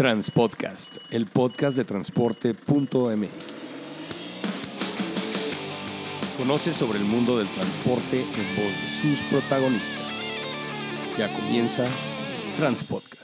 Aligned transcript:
Transpodcast, 0.00 0.96
el 1.10 1.26
podcast 1.26 1.76
de 1.76 1.84
transporte.mx. 1.84 3.30
Conoce 6.38 6.72
sobre 6.72 6.98
el 7.00 7.04
mundo 7.04 7.36
del 7.36 7.46
transporte 7.48 8.22
en 8.22 8.56
voz 8.56 8.72
de 8.80 8.86
sus 9.02 9.20
protagonistas. 9.28 10.56
Ya 11.18 11.30
comienza 11.34 11.86
Transpodcast. 12.56 13.19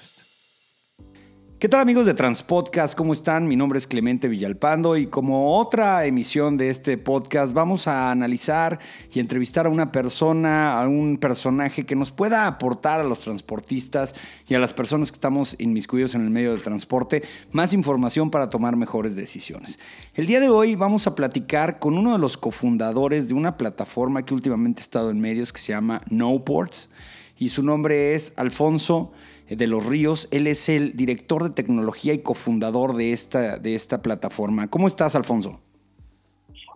¿Qué 1.58 1.70
tal 1.70 1.80
amigos 1.80 2.04
de 2.04 2.12
Transpodcast? 2.12 2.94
¿Cómo 2.94 3.14
están? 3.14 3.48
Mi 3.48 3.56
nombre 3.56 3.78
es 3.78 3.86
Clemente 3.86 4.28
Villalpando 4.28 4.94
y 4.98 5.06
como 5.06 5.56
otra 5.58 6.04
emisión 6.04 6.58
de 6.58 6.68
este 6.68 6.98
podcast 6.98 7.54
vamos 7.54 7.88
a 7.88 8.10
analizar 8.10 8.78
y 9.10 9.20
entrevistar 9.20 9.64
a 9.64 9.70
una 9.70 9.90
persona, 9.90 10.78
a 10.78 10.86
un 10.86 11.16
personaje 11.16 11.86
que 11.86 11.96
nos 11.96 12.10
pueda 12.10 12.46
aportar 12.46 13.00
a 13.00 13.04
los 13.04 13.20
transportistas 13.20 14.14
y 14.46 14.54
a 14.54 14.58
las 14.58 14.74
personas 14.74 15.10
que 15.10 15.16
estamos 15.16 15.56
inmiscuidos 15.58 16.14
en 16.14 16.24
el 16.24 16.30
medio 16.30 16.50
del 16.50 16.62
transporte 16.62 17.22
más 17.52 17.72
información 17.72 18.30
para 18.30 18.50
tomar 18.50 18.76
mejores 18.76 19.16
decisiones. 19.16 19.78
El 20.12 20.26
día 20.26 20.40
de 20.40 20.50
hoy 20.50 20.74
vamos 20.74 21.06
a 21.06 21.14
platicar 21.14 21.78
con 21.78 21.96
uno 21.96 22.12
de 22.12 22.18
los 22.18 22.36
cofundadores 22.36 23.28
de 23.28 23.34
una 23.34 23.56
plataforma 23.56 24.26
que 24.26 24.34
últimamente 24.34 24.82
ha 24.82 24.84
estado 24.84 25.10
en 25.10 25.22
medios 25.22 25.54
que 25.54 25.60
se 25.62 25.72
llama 25.72 26.02
NoPorts 26.10 26.90
y 27.38 27.48
su 27.48 27.62
nombre 27.62 28.14
es 28.14 28.34
Alfonso 28.36 29.12
de 29.48 29.66
los 29.66 29.86
Ríos. 29.86 30.28
Él 30.30 30.46
es 30.46 30.68
el 30.68 30.96
director 30.96 31.44
de 31.44 31.50
tecnología 31.50 32.12
y 32.14 32.18
cofundador 32.18 32.96
de 32.96 33.12
esta, 33.12 33.58
de 33.58 33.74
esta 33.74 34.02
plataforma. 34.02 34.68
¿Cómo 34.68 34.88
estás, 34.88 35.14
Alfonso? 35.14 35.60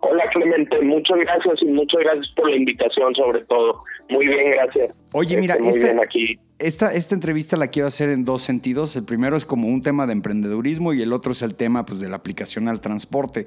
Hola 0.03 0.23
Clemente, 0.33 0.81
muchas 0.81 1.19
gracias 1.19 1.61
y 1.61 1.65
muchas 1.65 2.01
gracias 2.01 2.27
por 2.35 2.49
la 2.49 2.55
invitación 2.55 3.13
sobre 3.13 3.41
todo. 3.45 3.83
Muy 4.09 4.27
bien, 4.27 4.51
gracias. 4.51 4.95
Oye, 5.13 5.37
mira, 5.37 5.55
este, 5.55 5.95
aquí. 6.03 6.39
Esta, 6.57 6.91
esta 6.91 7.13
entrevista 7.13 7.55
la 7.55 7.67
quiero 7.67 7.87
hacer 7.87 8.09
en 8.09 8.25
dos 8.25 8.41
sentidos. 8.41 8.95
El 8.95 9.05
primero 9.05 9.37
es 9.37 9.45
como 9.45 9.67
un 9.67 9.81
tema 9.81 10.07
de 10.07 10.13
emprendedurismo 10.13 10.93
y 10.93 11.03
el 11.03 11.13
otro 11.13 11.33
es 11.33 11.43
el 11.43 11.53
tema 11.53 11.85
pues, 11.85 11.99
de 11.99 12.09
la 12.09 12.15
aplicación 12.15 12.67
al 12.67 12.81
transporte. 12.81 13.45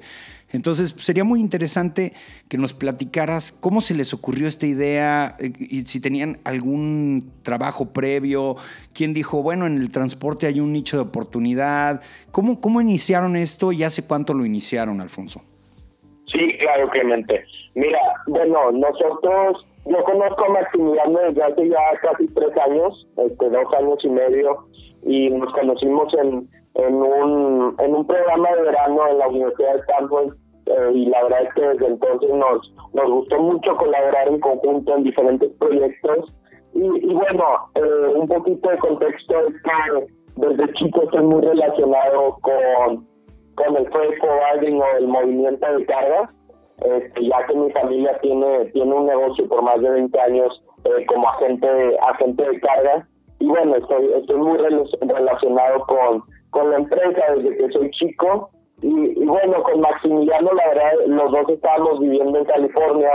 Entonces, 0.49 0.95
sería 0.97 1.25
muy 1.25 1.41
interesante 1.41 2.13
que 2.47 2.57
nos 2.57 2.73
platicaras 2.73 3.51
cómo 3.51 3.81
se 3.81 3.93
les 3.93 4.13
ocurrió 4.13 4.47
esta 4.47 4.65
idea 4.65 5.35
eh, 5.39 5.51
y 5.59 5.85
si 5.85 5.99
tenían 5.99 6.39
algún 6.45 7.33
trabajo 7.41 7.91
previo, 7.91 8.55
quién 8.93 9.13
dijo, 9.13 9.43
bueno, 9.43 9.67
en 9.67 9.77
el 9.77 9.91
transporte 9.91 10.47
hay 10.47 10.61
un 10.61 10.71
nicho 10.71 10.95
de 10.95 11.03
oportunidad. 11.03 12.01
¿Cómo, 12.31 12.61
cómo 12.61 12.79
iniciaron 12.79 13.35
esto 13.35 13.73
y 13.73 13.83
hace 13.83 14.05
cuánto 14.05 14.33
lo 14.33 14.45
iniciaron, 14.45 15.01
Alfonso? 15.01 15.41
Sí, 16.35 16.57
claro, 16.57 16.89
Clemente. 16.89 17.45
Mira, 17.75 17.99
bueno, 18.27 18.71
nosotros, 18.73 19.65
yo 19.85 20.03
conozco 20.03 20.45
a 20.45 20.49
Maximiliano 20.49 21.19
desde 21.19 21.43
hace 21.43 21.69
ya 21.69 21.79
casi 22.01 22.27
tres 22.27 22.57
años, 22.57 23.07
este, 23.17 23.49
dos 23.49 23.73
años 23.73 23.97
y 24.03 24.09
medio, 24.09 24.65
y 25.03 25.29
nos 25.29 25.53
conocimos 25.53 26.13
en, 26.15 26.49
en, 26.73 26.95
un, 26.95 27.75
en 27.79 27.95
un 27.95 28.05
programa 28.05 28.49
de 28.51 28.61
verano 28.63 29.07
en 29.07 29.17
la 29.17 29.27
Universidad 29.29 29.75
de 29.75 29.79
Stanford, 29.79 30.33
eh, 30.65 30.91
y 30.93 31.05
la 31.05 31.23
verdad 31.23 31.43
es 31.43 31.53
que 31.53 31.61
desde 31.61 31.87
entonces 31.87 32.29
nos, 32.31 32.73
nos 32.93 33.11
gustó 33.11 33.39
mucho 33.39 33.75
colaborar 33.77 34.27
en 34.27 34.39
conjunto 34.41 34.95
en 34.97 35.03
diferentes 35.03 35.51
proyectos. 35.53 36.33
Y, 36.73 36.81
y 36.83 37.13
bueno, 37.13 37.45
eh, 37.75 38.13
un 38.13 38.27
poquito 38.27 38.69
de 38.69 38.77
contexto 38.79 39.39
es 39.47 39.53
que 39.61 40.07
desde 40.35 40.73
chico 40.73 41.03
estoy 41.03 41.23
muy 41.23 41.41
relacionado 41.41 42.37
con 42.41 43.14
con 43.55 43.75
el 43.77 43.89
freight 43.89 44.19
forwarding 44.19 44.81
o 44.81 44.97
el 44.97 45.07
movimiento 45.07 45.77
de 45.77 45.85
carga, 45.85 46.31
este, 46.77 47.27
ya 47.27 47.45
que 47.47 47.55
mi 47.55 47.71
familia 47.71 48.17
tiene 48.19 48.65
tiene 48.65 48.93
un 48.93 49.05
negocio 49.05 49.47
por 49.47 49.61
más 49.61 49.81
de 49.81 49.89
20 49.89 50.19
años 50.19 50.63
eh, 50.83 51.05
como 51.07 51.27
agente 51.29 51.67
agente 52.07 52.43
de 52.43 52.59
carga. 52.59 53.07
Y 53.39 53.47
bueno 53.47 53.75
estoy 53.75 54.11
estoy 54.13 54.37
muy 54.37 54.57
relacionado 54.57 55.85
con 55.87 56.23
con 56.49 56.71
la 56.71 56.77
empresa 56.77 57.21
desde 57.35 57.57
que 57.57 57.71
soy 57.71 57.91
chico. 57.91 58.49
Y, 58.81 59.25
bueno 59.25 59.63
con 59.63 59.79
Maximiliano 59.79 60.51
la 60.53 60.67
verdad 60.67 60.91
los 61.07 61.31
dos 61.31 61.49
estábamos 61.49 61.99
viviendo 62.01 62.39
en 62.39 62.45
California 62.45 63.13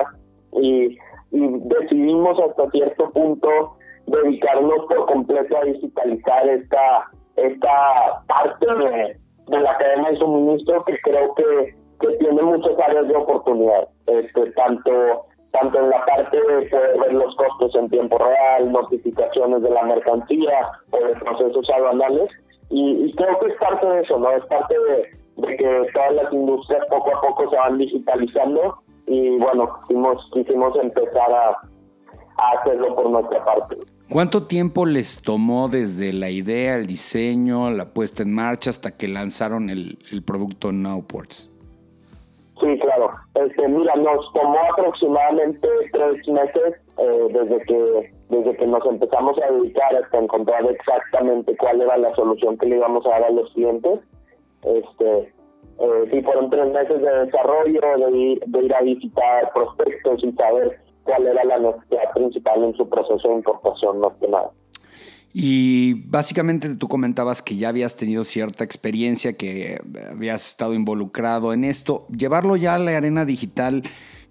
y, 0.52 0.98
y 1.32 1.58
decidimos 1.64 2.40
hasta 2.40 2.70
cierto 2.70 3.10
punto 3.10 3.76
dedicarnos 4.06 4.86
por 4.88 5.06
completo 5.06 5.56
a 5.58 5.64
digitalizar 5.64 6.48
esta 6.48 7.10
esta 7.36 8.22
parte 8.26 8.66
de 8.66 9.16
de 9.50 9.60
la 9.60 9.76
cadena 9.78 10.10
de 10.10 10.16
suministro 10.16 10.82
que 10.84 10.96
creo 11.02 11.34
que, 11.34 11.74
que 12.00 12.08
tiene 12.18 12.42
muchas 12.42 12.78
áreas 12.78 13.08
de 13.08 13.16
oportunidad, 13.16 13.88
este, 14.06 14.50
tanto 14.52 15.26
tanto 15.52 15.80
en 15.80 15.90
la 15.90 16.04
parte 16.06 16.36
de 16.36 16.68
poder 16.68 16.98
ver 17.00 17.12
los 17.12 17.34
costos 17.34 17.74
en 17.74 17.90
tiempo 17.90 18.18
real, 18.18 18.70
notificaciones 18.70 19.62
de 19.62 19.70
la 19.70 19.82
mercancía 19.82 20.70
o 20.92 20.98
de 20.98 21.14
procesos 21.16 21.68
aduanales, 21.70 22.30
y, 22.70 23.12
creo 23.14 23.36
que 23.40 23.48
es 23.48 23.58
parte 23.58 23.84
de 23.84 24.02
eso, 24.02 24.16
¿no? 24.16 24.30
Es 24.30 24.44
parte 24.46 24.76
de, 24.78 25.56
que 25.56 25.90
todas 25.92 26.12
las 26.14 26.32
industrias 26.32 26.86
poco 26.88 27.16
a 27.16 27.20
poco 27.20 27.50
se 27.50 27.56
van 27.56 27.78
digitalizando 27.78 28.76
y 29.06 29.38
bueno, 29.38 29.80
quisimos, 29.80 30.30
quisimos 30.32 30.76
empezar 30.78 31.32
a, 31.32 31.48
a 31.48 32.50
hacerlo 32.60 32.94
por 32.94 33.10
nuestra 33.10 33.44
parte. 33.44 33.76
¿Cuánto 34.10 34.48
tiempo 34.48 34.86
les 34.86 35.22
tomó 35.22 35.68
desde 35.68 36.12
la 36.12 36.30
idea, 36.30 36.76
el 36.76 36.86
diseño, 36.86 37.70
la 37.70 37.94
puesta 37.94 38.24
en 38.24 38.34
marcha 38.34 38.70
hasta 38.70 38.90
que 38.90 39.06
lanzaron 39.06 39.70
el, 39.70 39.98
el 40.10 40.24
producto 40.24 40.72
Nowports? 40.72 41.48
Sí, 42.60 42.78
claro. 42.80 43.12
Este, 43.36 43.68
mira, 43.68 43.94
nos 43.94 44.32
tomó 44.32 44.58
aproximadamente 44.72 45.68
tres 45.92 46.26
meses 46.26 46.74
eh, 46.98 47.28
desde 47.32 47.62
que 47.66 48.12
desde 48.30 48.56
que 48.56 48.66
nos 48.66 48.84
empezamos 48.84 49.38
a 49.42 49.52
dedicar 49.52 49.94
hasta 49.94 50.18
encontrar 50.18 50.64
exactamente 50.66 51.56
cuál 51.56 51.80
era 51.80 51.96
la 51.96 52.14
solución 52.16 52.58
que 52.58 52.66
le 52.66 52.76
íbamos 52.76 53.06
a 53.06 53.10
dar 53.10 53.24
a 53.24 53.30
los 53.30 53.52
clientes. 53.52 54.00
Este, 54.62 55.32
eh, 55.78 56.08
sí, 56.10 56.20
fueron 56.22 56.50
tres 56.50 56.66
meses 56.72 57.00
de 57.00 57.26
desarrollo, 57.26 57.80
de 58.10 58.18
ir, 58.18 58.40
de 58.44 58.64
ir 58.64 58.74
a 58.74 58.82
visitar 58.82 59.52
prospectos 59.52 60.24
y 60.24 60.32
saber 60.32 60.80
cuál 61.10 61.26
era 61.26 61.44
la 61.44 61.58
necesidad 61.58 62.12
principal 62.14 62.64
en 62.64 62.76
su 62.76 62.88
proceso 62.88 63.28
de 63.28 63.34
importación, 63.34 64.00
más 64.00 64.12
que 64.20 64.28
nada. 64.28 64.50
Y 65.32 65.94
básicamente 66.08 66.74
tú 66.74 66.88
comentabas 66.88 67.42
que 67.42 67.56
ya 67.56 67.68
habías 67.68 67.96
tenido 67.96 68.24
cierta 68.24 68.64
experiencia, 68.64 69.36
que 69.36 69.80
habías 70.10 70.46
estado 70.46 70.74
involucrado 70.74 71.52
en 71.52 71.64
esto. 71.64 72.06
Llevarlo 72.08 72.56
ya 72.56 72.74
a 72.74 72.78
la 72.78 72.96
arena 72.96 73.24
digital, 73.24 73.82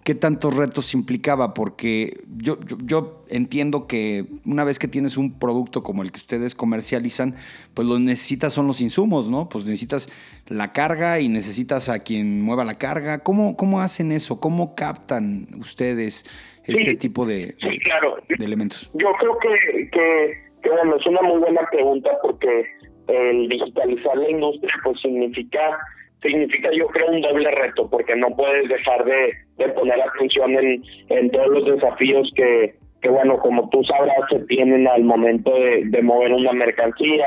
¿qué 0.03 0.13
tantos 0.13 0.55
retos 0.57 0.93
implicaba? 0.93 1.53
Porque 1.53 2.21
yo, 2.37 2.59
yo, 2.83 3.23
entiendo 3.29 3.87
que 3.87 4.25
una 4.45 4.65
vez 4.65 4.77
que 4.77 4.89
tienes 4.89 5.15
un 5.15 5.39
producto 5.39 5.83
como 5.83 6.01
el 6.01 6.11
que 6.11 6.19
ustedes 6.19 6.53
comercializan, 6.53 7.35
pues 7.73 7.87
lo 7.87 7.97
necesitas 7.97 8.53
son 8.53 8.67
los 8.67 8.81
insumos, 8.81 9.29
¿no? 9.29 9.47
Pues 9.47 9.63
necesitas 9.63 10.09
la 10.47 10.73
carga 10.73 11.21
y 11.21 11.29
necesitas 11.29 11.87
a 11.87 11.99
quien 11.99 12.41
mueva 12.41 12.65
la 12.65 12.77
carga. 12.77 13.19
¿Cómo, 13.19 13.55
cómo 13.55 13.79
hacen 13.79 14.11
eso? 14.11 14.41
¿Cómo 14.41 14.75
captan 14.75 15.47
ustedes? 15.57 16.25
Este 16.71 16.95
tipo 16.95 17.25
de, 17.25 17.53
claro. 17.83 18.17
de, 18.27 18.45
elementos? 18.45 18.91
Yo 18.93 19.11
creo 19.19 19.37
que, 19.39 19.89
que, 19.91 20.69
bueno, 20.69 20.95
es 20.95 21.05
una 21.05 21.21
muy 21.21 21.39
buena 21.39 21.61
pregunta 21.71 22.11
porque 22.21 22.65
el 23.07 23.49
digitalizar 23.49 24.17
la 24.17 24.29
industria 24.29 24.73
pues 24.83 24.99
significa 25.01 25.79
significa 26.21 26.69
yo 26.73 26.87
creo 26.87 27.09
un 27.09 27.21
doble 27.21 27.49
reto 27.49 27.89
porque 27.89 28.15
no 28.15 28.27
puedes 28.35 28.67
dejar 28.67 29.05
de, 29.05 29.33
de 29.57 29.69
poner 29.69 30.01
atención 30.01 30.53
en, 30.53 30.83
en 31.07 31.31
todos 31.31 31.47
los 31.47 31.65
desafíos 31.65 32.29
que, 32.35 32.75
que 33.01 33.09
bueno 33.09 33.39
como 33.39 33.69
tú 33.69 33.83
sabrás 33.85 34.17
se 34.29 34.39
tienen 34.45 34.87
al 34.87 35.03
momento 35.03 35.51
de, 35.55 35.85
de 35.85 36.01
mover 36.01 36.33
una 36.33 36.51
mercancía 36.51 37.25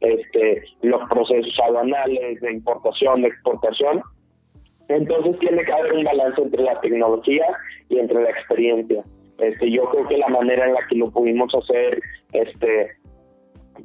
este 0.00 0.64
los 0.82 1.08
procesos 1.08 1.56
aduanales 1.64 2.40
de 2.40 2.52
importación 2.52 3.22
de 3.22 3.28
exportación 3.28 4.02
entonces 4.88 5.38
tiene 5.38 5.64
que 5.64 5.72
haber 5.72 5.92
un 5.92 6.04
balance 6.04 6.42
entre 6.42 6.62
la 6.62 6.80
tecnología 6.80 7.46
y 7.88 7.98
entre 7.98 8.22
la 8.22 8.30
experiencia. 8.30 9.04
Este, 9.38 9.70
yo 9.70 9.84
creo 9.90 10.06
que 10.08 10.18
la 10.18 10.28
manera 10.28 10.66
en 10.66 10.74
la 10.74 10.86
que 10.88 10.96
lo 10.96 11.10
pudimos 11.10 11.52
hacer, 11.54 12.00
este, 12.32 12.90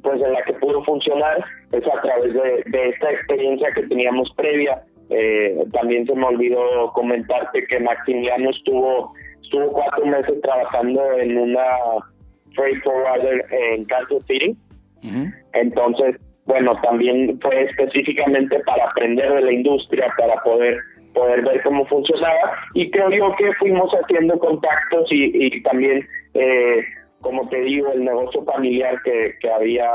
pues 0.02 0.22
en 0.22 0.32
la 0.32 0.42
que 0.42 0.52
pudo 0.54 0.84
funcionar, 0.84 1.44
es 1.72 1.84
a 1.86 2.00
través 2.00 2.34
de, 2.34 2.88
esta 2.88 3.10
experiencia 3.10 3.72
que 3.72 3.82
teníamos 3.84 4.32
previa. 4.34 4.82
Eh, 5.10 5.64
también 5.72 6.06
se 6.06 6.14
me 6.14 6.26
olvidó 6.26 6.92
comentarte 6.92 7.66
que 7.66 7.80
Maximiliano 7.80 8.50
estuvo, 8.50 9.12
estuvo 9.42 9.72
cuatro 9.72 10.04
meses 10.06 10.40
trabajando 10.42 11.02
en 11.18 11.38
una 11.38 11.66
freight 12.54 12.82
forwarder 12.84 13.46
en 13.50 13.84
Kansas 13.86 14.22
City. 14.26 14.56
Entonces, 15.54 16.16
bueno, 16.48 16.72
también 16.82 17.38
fue 17.42 17.64
específicamente 17.64 18.58
para 18.60 18.84
aprender 18.84 19.30
de 19.34 19.42
la 19.42 19.52
industria, 19.52 20.12
para 20.16 20.34
poder 20.42 20.78
poder 21.12 21.42
ver 21.42 21.62
cómo 21.62 21.84
funcionaba. 21.86 22.54
Y 22.72 22.90
creo 22.90 23.10
yo 23.10 23.34
que 23.36 23.52
fuimos 23.58 23.92
haciendo 23.92 24.38
contactos 24.38 25.08
y, 25.10 25.62
también 25.62 26.08
eh, 26.32 26.82
como 27.20 27.46
te 27.50 27.60
digo 27.60 27.92
el 27.92 28.02
negocio 28.02 28.42
familiar 28.44 28.96
que, 29.02 29.34
que 29.40 29.50
había 29.50 29.90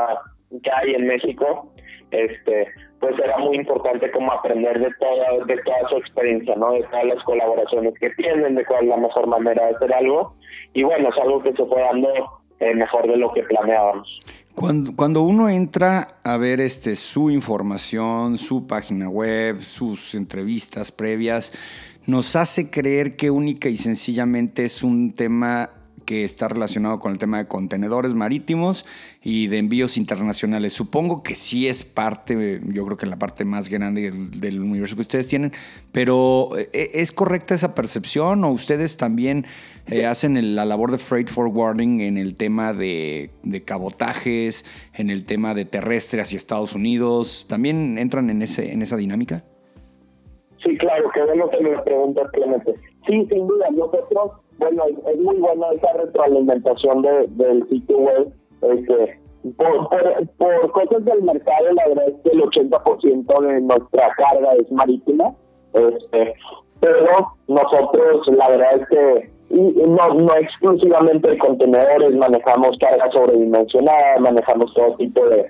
que 0.62 0.70
hay 0.72 0.94
en 0.94 1.08
México 1.08 1.74
este 2.12 2.68
pues 3.00 3.18
era 3.18 3.38
muy 3.38 3.56
importante 3.58 4.12
como 4.12 4.32
aprender 4.32 4.80
de 4.80 4.92
toda 5.00 5.46
de 5.46 5.58
toda 5.64 5.90
su 5.90 5.98
experiencia 5.98 6.56
no 6.56 6.74
de 6.74 6.84
todas 6.84 7.06
las 7.06 7.24
colaboraciones 7.24 7.94
que 8.00 8.12
tienen 8.12 8.54
de 8.56 8.66
cuál 8.66 8.84
es 8.84 8.90
la 8.90 8.98
mejor 8.98 9.26
manera 9.28 9.66
de 9.66 9.76
hacer 9.76 9.94
algo. 9.94 10.36
Y 10.74 10.84
bueno 10.84 11.10
es 11.10 11.18
algo 11.18 11.42
que 11.42 11.54
se 11.54 11.66
fue 11.66 11.82
dando 11.82 12.10
eh, 12.60 12.76
mejor 12.76 13.08
de 13.08 13.18
lo 13.18 13.34
que 13.34 13.44
planeábamos 13.44 14.43
Cuando, 14.56 14.96
cuando, 14.96 15.24
uno 15.24 15.50
entra 15.50 16.20
a 16.24 16.38
ver 16.38 16.62
este, 16.62 16.96
su 16.96 17.32
información, 17.32 18.38
su 18.38 18.68
página 18.68 19.10
web, 19.10 19.60
sus 19.62 20.14
entrevistas 20.14 20.92
previas, 20.92 21.52
nos 22.06 22.36
hace 22.36 22.70
creer 22.70 23.16
que 23.16 23.32
única 23.32 23.70
y 23.70 23.78
sencillamente 23.78 24.66
es 24.66 24.84
un 24.84 25.12
tema 25.12 25.72
que 26.06 26.24
está 26.24 26.48
relacionado 26.48 27.00
con 27.00 27.12
el 27.12 27.18
tema 27.18 27.38
de 27.38 27.48
contenedores 27.48 28.14
marítimos 28.14 28.86
y 29.22 29.48
de 29.48 29.58
envíos 29.58 29.98
internacionales. 29.98 30.74
Supongo 30.74 31.24
que 31.24 31.36
sí 31.36 31.68
es 31.68 31.84
parte, 31.84 32.62
yo 32.66 32.86
creo 32.86 32.98
que 32.98 33.06
la 33.06 33.18
parte 33.18 33.46
más 33.46 33.70
grande 33.70 34.12
del, 34.12 34.62
universo 34.62 34.96
que 34.96 35.02
ustedes 35.02 35.28
tienen, 35.28 35.52
pero 35.92 36.50
¿e-, 36.58 36.90
¿es 36.94 37.12
correcta 37.12 37.56
esa 37.56 37.76
percepción 37.76 38.44
o 38.44 38.50
ustedes 38.50 38.98
también 38.98 39.46
eh, 39.88 40.06
hacen 40.06 40.56
la 40.56 40.66
labor 40.66 40.92
de 40.92 40.98
freight 40.98 41.30
forwarding 41.30 42.02
en 42.02 42.18
el 42.18 42.36
tema 42.36 42.74
de, 42.74 43.32
cabotajes, 43.66 44.66
en 44.94 45.10
el 45.10 45.26
tema 45.26 45.54
de 45.54 45.66
terrestre 45.66 46.22
hacia 46.22 46.38
Estados 46.38 46.74
Unidos? 46.74 47.48
¿También 47.50 47.98
entran 47.98 48.30
en, 48.30 48.42
ese, 48.42 48.72
en 48.72 48.82
esa 48.82 48.98
dinámica? 48.98 49.44
Sí, 50.64 50.78
claro, 50.78 51.10
que 51.14 51.22
bueno 51.24 51.50
que 51.50 51.62
me 51.62 51.78
preguntas, 51.80 52.28
Clemente. 52.32 52.74
Sí, 53.06 53.28
sin 53.30 53.48
duda, 53.48 53.70
nosotros 53.72 54.32
bueno, 54.58 54.84
es 55.08 55.20
muy 55.20 55.36
buena 55.38 55.68
esa 55.72 55.94
retroalimentación 55.94 57.02
de, 57.02 57.28
del 57.30 57.68
sitio 57.70 57.98
web. 57.98 58.34
Este, 58.62 59.20
por, 59.58 60.72
cosas 60.72 61.06
del 61.06 61.24
mercado, 61.24 61.72
la 61.74 61.88
verdad 61.90 62.08
es 62.10 62.16
que 62.24 62.30
el 62.30 62.44
80% 62.44 63.42
de 63.42 63.62
nuestra 63.62 64.10
carga 64.16 64.54
es 64.54 64.72
marítima. 64.72 65.34
Este, 65.74 66.34
pero 66.80 67.34
nosotros, 67.48 68.28
la 68.28 68.50
verdad 68.50 68.82
es 68.82 68.88
que 68.90 69.34
y 69.50 69.62
no, 69.62 70.14
no 70.16 70.36
exclusivamente 70.36 71.38
contenedores, 71.38 72.16
manejamos 72.16 72.76
carga 72.80 73.12
sobredimensionada, 73.12 74.20
manejamos 74.20 74.74
todo 74.74 74.96
tipo 74.96 75.24
de, 75.28 75.46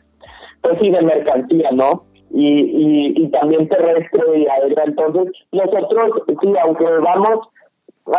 pues 0.61 0.79
de 0.81 1.01
mercancía, 1.01 1.69
¿no? 1.71 2.03
Y, 2.35 2.47
y, 2.47 3.23
y 3.23 3.29
también 3.29 3.69
terrestre 3.69 4.39
y 4.39 4.47
aérea. 4.47 4.83
Entonces, 4.85 5.31
nosotros, 5.51 6.23
sí, 6.41 6.53
aunque 6.63 6.83
vamos 6.83 7.47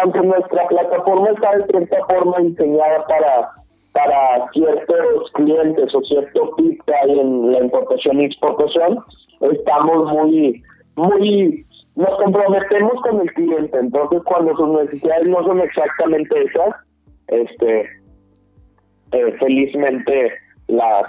aunque 0.00 0.20
nuestra 0.20 0.66
plataforma 0.69 1.28
está 1.31 1.58
de 1.58 1.66
cierta 1.66 1.99
forma 2.06 2.38
diseñada 2.38 3.05
para 3.06 3.50
para 3.94 4.50
ciertos 4.52 5.31
clientes 5.34 5.94
o 5.94 6.02
cierto 6.02 6.56
pic 6.56 6.84
que 6.84 6.94
hay 6.94 7.19
en 7.19 7.52
la 7.52 7.61
importación 7.61 8.20
y 8.20 8.25
exportación, 8.25 8.99
estamos 9.40 10.12
muy, 10.12 10.61
muy, 10.96 11.64
nos 11.94 12.11
comprometemos 12.19 13.00
con 13.02 13.20
el 13.20 13.32
cliente. 13.34 13.78
Entonces, 13.78 14.20
cuando 14.25 14.56
sus 14.56 14.69
necesidades 14.69 15.28
no 15.28 15.44
son 15.44 15.61
exactamente 15.61 16.43
esas, 16.43 16.75
este, 17.28 17.88
eh, 19.12 19.32
felizmente 19.38 20.32
las 20.69 21.05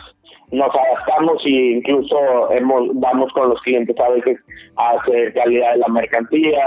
nos 0.52 0.70
adaptamos 0.70 1.42
y 1.46 1.78
incluso 1.78 2.52
hemos 2.52 2.82
vamos 2.94 3.32
con 3.34 3.50
los 3.50 3.62
clientes 3.62 3.96
a 4.00 4.10
veces 4.10 4.38
a 4.76 4.92
hacer 4.92 5.34
calidad 5.34 5.74
de 5.74 5.80
la 5.80 5.88
mercancía, 5.88 6.66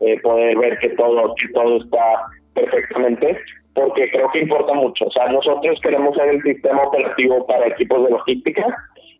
eh, 0.00 0.20
poder 0.20 0.56
ver 0.58 0.78
que 0.78 0.90
todo, 0.90 1.34
que 1.36 1.48
todo 1.48 1.82
está 1.82 2.26
perfectamente, 2.52 3.38
porque 3.74 4.10
creo 4.10 4.30
que 4.30 4.40
importa 4.40 4.74
mucho. 4.74 5.06
O 5.06 5.10
sea, 5.10 5.28
nosotros 5.28 5.78
queremos 5.82 6.16
ser 6.16 6.28
el 6.28 6.42
sistema 6.42 6.82
operativo 6.82 7.46
para 7.46 7.68
equipos 7.68 8.04
de 8.04 8.10
logística 8.10 8.66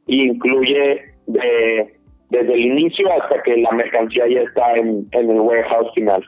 e 0.06 0.14
incluye 0.14 1.02
de, 1.26 1.94
desde 2.30 2.52
el 2.52 2.60
inicio 2.60 3.10
hasta 3.12 3.42
que 3.42 3.56
la 3.56 3.72
mercancía 3.72 4.28
ya 4.28 4.42
está 4.42 4.74
en, 4.74 5.08
en 5.12 5.30
el 5.30 5.40
warehouse 5.40 5.92
final. 5.94 6.22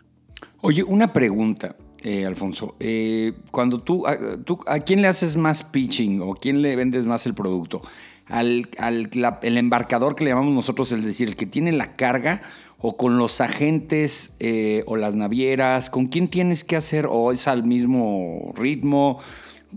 Oye, 0.63 0.83
una 0.83 1.13
pregunta. 1.13 1.77
Eh, 2.09 2.25
Alfonso, 2.25 2.77
eh, 2.79 3.33
cuando 3.51 3.81
tú 3.81 4.07
a, 4.07 4.17
tú, 4.37 4.61
¿a 4.69 4.79
quién 4.79 5.03
le 5.03 5.09
haces 5.09 5.37
más 5.37 5.65
pitching 5.65 6.21
o 6.23 6.37
quién 6.37 6.63
le 6.63 6.77
vendes 6.77 7.05
más 7.05 7.27
el 7.27 7.35
producto? 7.35 7.83
¿Al, 8.27 8.69
al 8.79 9.11
el 9.43 9.59
embarcador 9.59 10.15
que 10.15 10.23
le 10.23 10.31
llamamos 10.31 10.55
nosotros, 10.55 10.93
es 10.93 11.03
decir, 11.03 11.27
el 11.27 11.35
que 11.35 11.47
tiene 11.47 11.73
la 11.73 11.97
carga 11.97 12.43
o 12.79 12.97
con 12.97 13.19
los 13.19 13.41
agentes 13.41 14.35
eh, 14.39 14.85
o 14.87 14.95
las 14.95 15.17
navieras? 15.17 15.91
¿Con 15.91 16.07
quién 16.07 16.29
tienes 16.29 16.63
que 16.63 16.77
hacer 16.77 17.09
o 17.11 17.33
es 17.33 17.49
al 17.49 17.65
mismo 17.65 18.53
ritmo? 18.55 19.19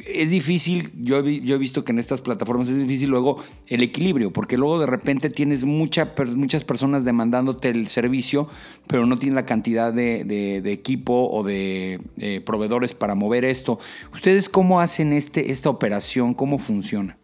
Es 0.08 0.32
difícil, 0.32 0.92
yo 0.96 1.20
he, 1.20 1.42
yo 1.42 1.56
he 1.56 1.58
visto 1.58 1.84
que 1.84 1.92
en 1.92 2.00
estas 2.00 2.22
plataformas 2.22 2.70
es 2.70 2.80
difícil 2.80 3.10
luego 3.10 3.38
el 3.68 3.84
equilibrio, 3.84 4.32
porque 4.32 4.58
luego 4.58 4.80
de 4.80 4.86
repente 4.86 5.30
tienes 5.30 5.64
mucha, 5.64 6.14
muchas 6.36 6.64
personas 6.64 7.06
demandándote 7.06 7.70
el 7.70 7.88
servicio, 7.88 8.48
pero 8.88 9.06
no 9.06 9.18
tienes 9.18 9.36
la 9.36 9.46
cantidad 9.46 9.94
de, 9.94 10.62
equipo 10.72 11.30
o 11.32 11.44
de 11.44 12.00
eh, 12.22 12.42
proveedores 12.46 12.94
para 12.94 13.16
mover 13.16 13.46
esto. 13.46 13.80
¿Ustedes 14.14 14.50
cómo 14.50 14.80
hacen 14.80 15.14
este, 15.14 15.52
esta 15.52 15.70
operación? 15.70 16.34
¿Cómo 16.34 16.58
funciona? 16.58 17.18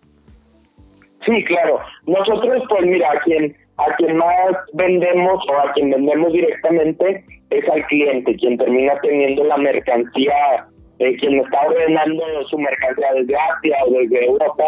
Sí, 1.26 1.44
claro. 1.46 1.80
Nosotros, 2.06 2.64
pues 2.70 2.86
mira, 2.86 3.12
a 3.12 3.20
quien 3.22 3.56
a 3.78 3.96
quien 3.98 4.16
más 4.18 4.56
vendemos 4.74 5.44
o 5.50 5.60
a 5.60 5.74
quien 5.74 5.90
vendemos 5.90 6.32
directamente 6.32 7.26
es 7.50 7.70
al 7.70 7.86
cliente, 7.88 8.36
quien 8.38 8.58
termina 8.58 8.98
teniendo 9.02 9.44
la 9.44 9.58
mercancía, 9.58 10.66
eh, 11.00 11.16
quien 11.18 11.40
está 11.40 11.68
ordenando 11.68 12.24
su 12.50 12.58
mercancía 12.58 13.14
desde 13.14 13.36
Asia 13.36 13.78
o 13.88 13.92
desde 13.92 14.26
Europa, 14.26 14.66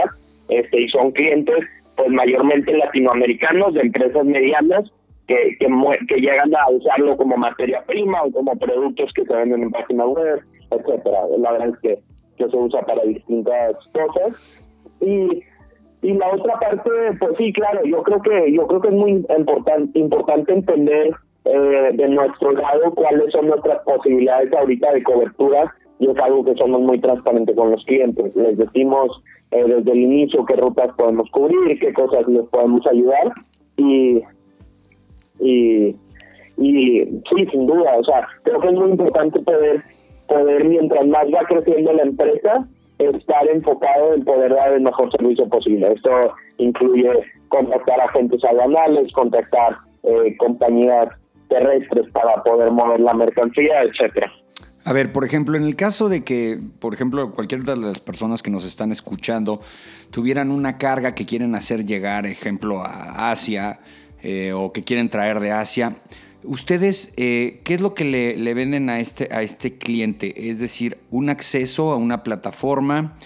este, 0.50 0.82
y 0.82 0.90
son 0.90 1.12
clientes 1.12 1.66
pues 1.96 2.10
mayormente 2.10 2.78
latinoamericanos 2.78 3.74
de 3.74 3.82
empresas 3.82 4.24
medianas 4.24 4.92
que, 5.28 5.58
que, 5.60 5.68
que 6.08 6.22
llegan 6.22 6.56
a 6.56 6.70
usarlo 6.70 7.18
como 7.18 7.36
materia 7.38 7.84
prima 7.86 8.22
o 8.24 8.32
como 8.32 8.56
productos 8.56 9.12
que 9.14 9.26
se 9.26 9.36
venden 9.36 9.64
en 9.64 9.72
página 9.72 10.06
web, 10.06 10.40
etcétera. 10.72 11.20
La 11.40 11.52
verdad 11.54 11.70
es 11.70 11.80
que, 11.80 12.00
que 12.38 12.50
se 12.50 12.56
usa 12.56 12.82
para 12.82 13.04
distintas 13.04 13.76
cosas. 13.94 14.64
Y 15.02 15.44
y 16.02 16.14
la 16.14 16.30
otra 16.30 16.60
parte, 16.60 16.90
pues 17.20 17.32
sí, 17.38 17.52
claro, 17.54 17.84
yo 17.84 18.04
creo 18.04 18.22
que 18.22 18.54
yo 18.54 18.68
creo 18.68 18.82
que 18.82 18.90
es 18.90 18.94
muy 18.94 19.26
importante 19.36 20.00
importante 20.00 20.54
entender 20.54 21.10
eh, 21.46 21.90
de 21.94 22.08
nuestro 22.10 22.52
lado 22.52 22.92
cuáles 22.94 23.32
son 23.32 23.48
nuestras 23.48 23.80
posibilidades 23.84 24.54
ahorita 24.54 24.92
de 24.94 25.04
cobertura 25.04 25.74
y 26.00 26.10
es 26.10 26.18
algo 26.20 26.44
que 26.44 26.56
somos 26.56 26.82
muy 26.82 27.00
transparentes 27.00 27.56
con 27.56 27.72
los 27.72 27.84
clientes. 27.86 28.36
Les 28.36 28.58
decimos 28.58 29.22
eh, 29.52 29.64
desde 29.64 29.92
el 29.92 30.00
inicio 30.00 30.46
qué 30.46 30.56
rutas 30.56 30.90
podemos 30.98 31.30
cubrir, 31.32 31.80
qué 31.80 31.94
cosas 31.94 32.28
les 32.28 32.46
podemos 32.48 32.86
ayudar 32.88 33.32
y, 33.78 34.22
y, 35.40 35.96
y 36.58 37.04
sí, 37.30 37.46
sin 37.52 37.68
duda, 37.68 37.98
o 37.98 38.04
sea, 38.04 38.28
creo 38.44 38.60
que 38.60 38.68
es 38.68 38.74
muy 38.74 38.92
importante 38.92 39.40
poder, 39.40 39.84
poder 40.28 40.66
mientras 40.66 41.06
más 41.08 41.26
va 41.34 41.46
creciendo 41.48 41.94
la 41.94 42.04
empresa, 42.04 42.68
estar 43.00 43.48
enfocado 43.50 44.14
en 44.14 44.26
poder 44.26 44.54
dar 44.54 44.74
el 44.74 44.82
mejor 44.82 45.12
servicio 45.12 45.48
posible. 45.48 45.94
Esto 45.94 46.12
incluye 46.58 47.10
contactar 47.50 48.00
agentes 48.02 48.44
aduanales, 48.44 49.12
contactar 49.14 49.78
eh, 50.04 50.36
compañías 50.38 51.08
terrestres 51.50 52.10
para 52.12 52.44
poder 52.44 52.72
mover 52.72 53.00
la 53.00 53.14
mercancía, 53.14 53.84
etcétera. 53.84 54.32
A 54.88 54.94
ver, 54.94 55.12
por 55.12 55.26
ejemplo, 55.26 55.58
en 55.58 55.64
el 55.64 55.76
caso 55.76 56.08
de 56.08 56.24
que, 56.24 56.58
por 56.80 56.94
ejemplo, 56.94 57.34
cualquier 57.34 57.66
de 57.66 57.76
las 57.76 58.00
personas 58.00 58.42
que 58.42 58.50
nos 58.50 58.64
están 58.64 58.94
escuchando 58.94 59.60
tuvieran 60.12 60.50
una 60.50 60.78
carga 60.78 61.14
que 61.14 61.26
quieren 61.26 61.56
hacer 61.56 61.86
llegar, 61.86 62.26
ejemplo, 62.26 62.82
a 62.82 63.30
Asia 63.30 63.82
eh, 64.24 64.54
o 64.54 64.72
que 64.72 64.84
quieren 64.84 65.10
traer 65.10 65.42
de 65.42 65.52
Asia, 65.52 65.98
Ustedes, 66.44 67.12
eh, 67.18 67.60
¿qué 67.66 67.74
es 67.74 67.82
lo 67.82 67.94
que 67.94 68.06
le, 68.06 68.54
venden 68.54 68.90
a 68.90 69.02
este, 69.02 69.28
a 69.32 69.42
este 69.42 69.78
cliente? 69.78 70.50
Es 70.50 70.60
decir, 70.60 71.00
un 71.10 71.30
acceso 71.30 71.92
a 71.92 71.98
una 71.98 72.24
plataforma, 72.24 73.18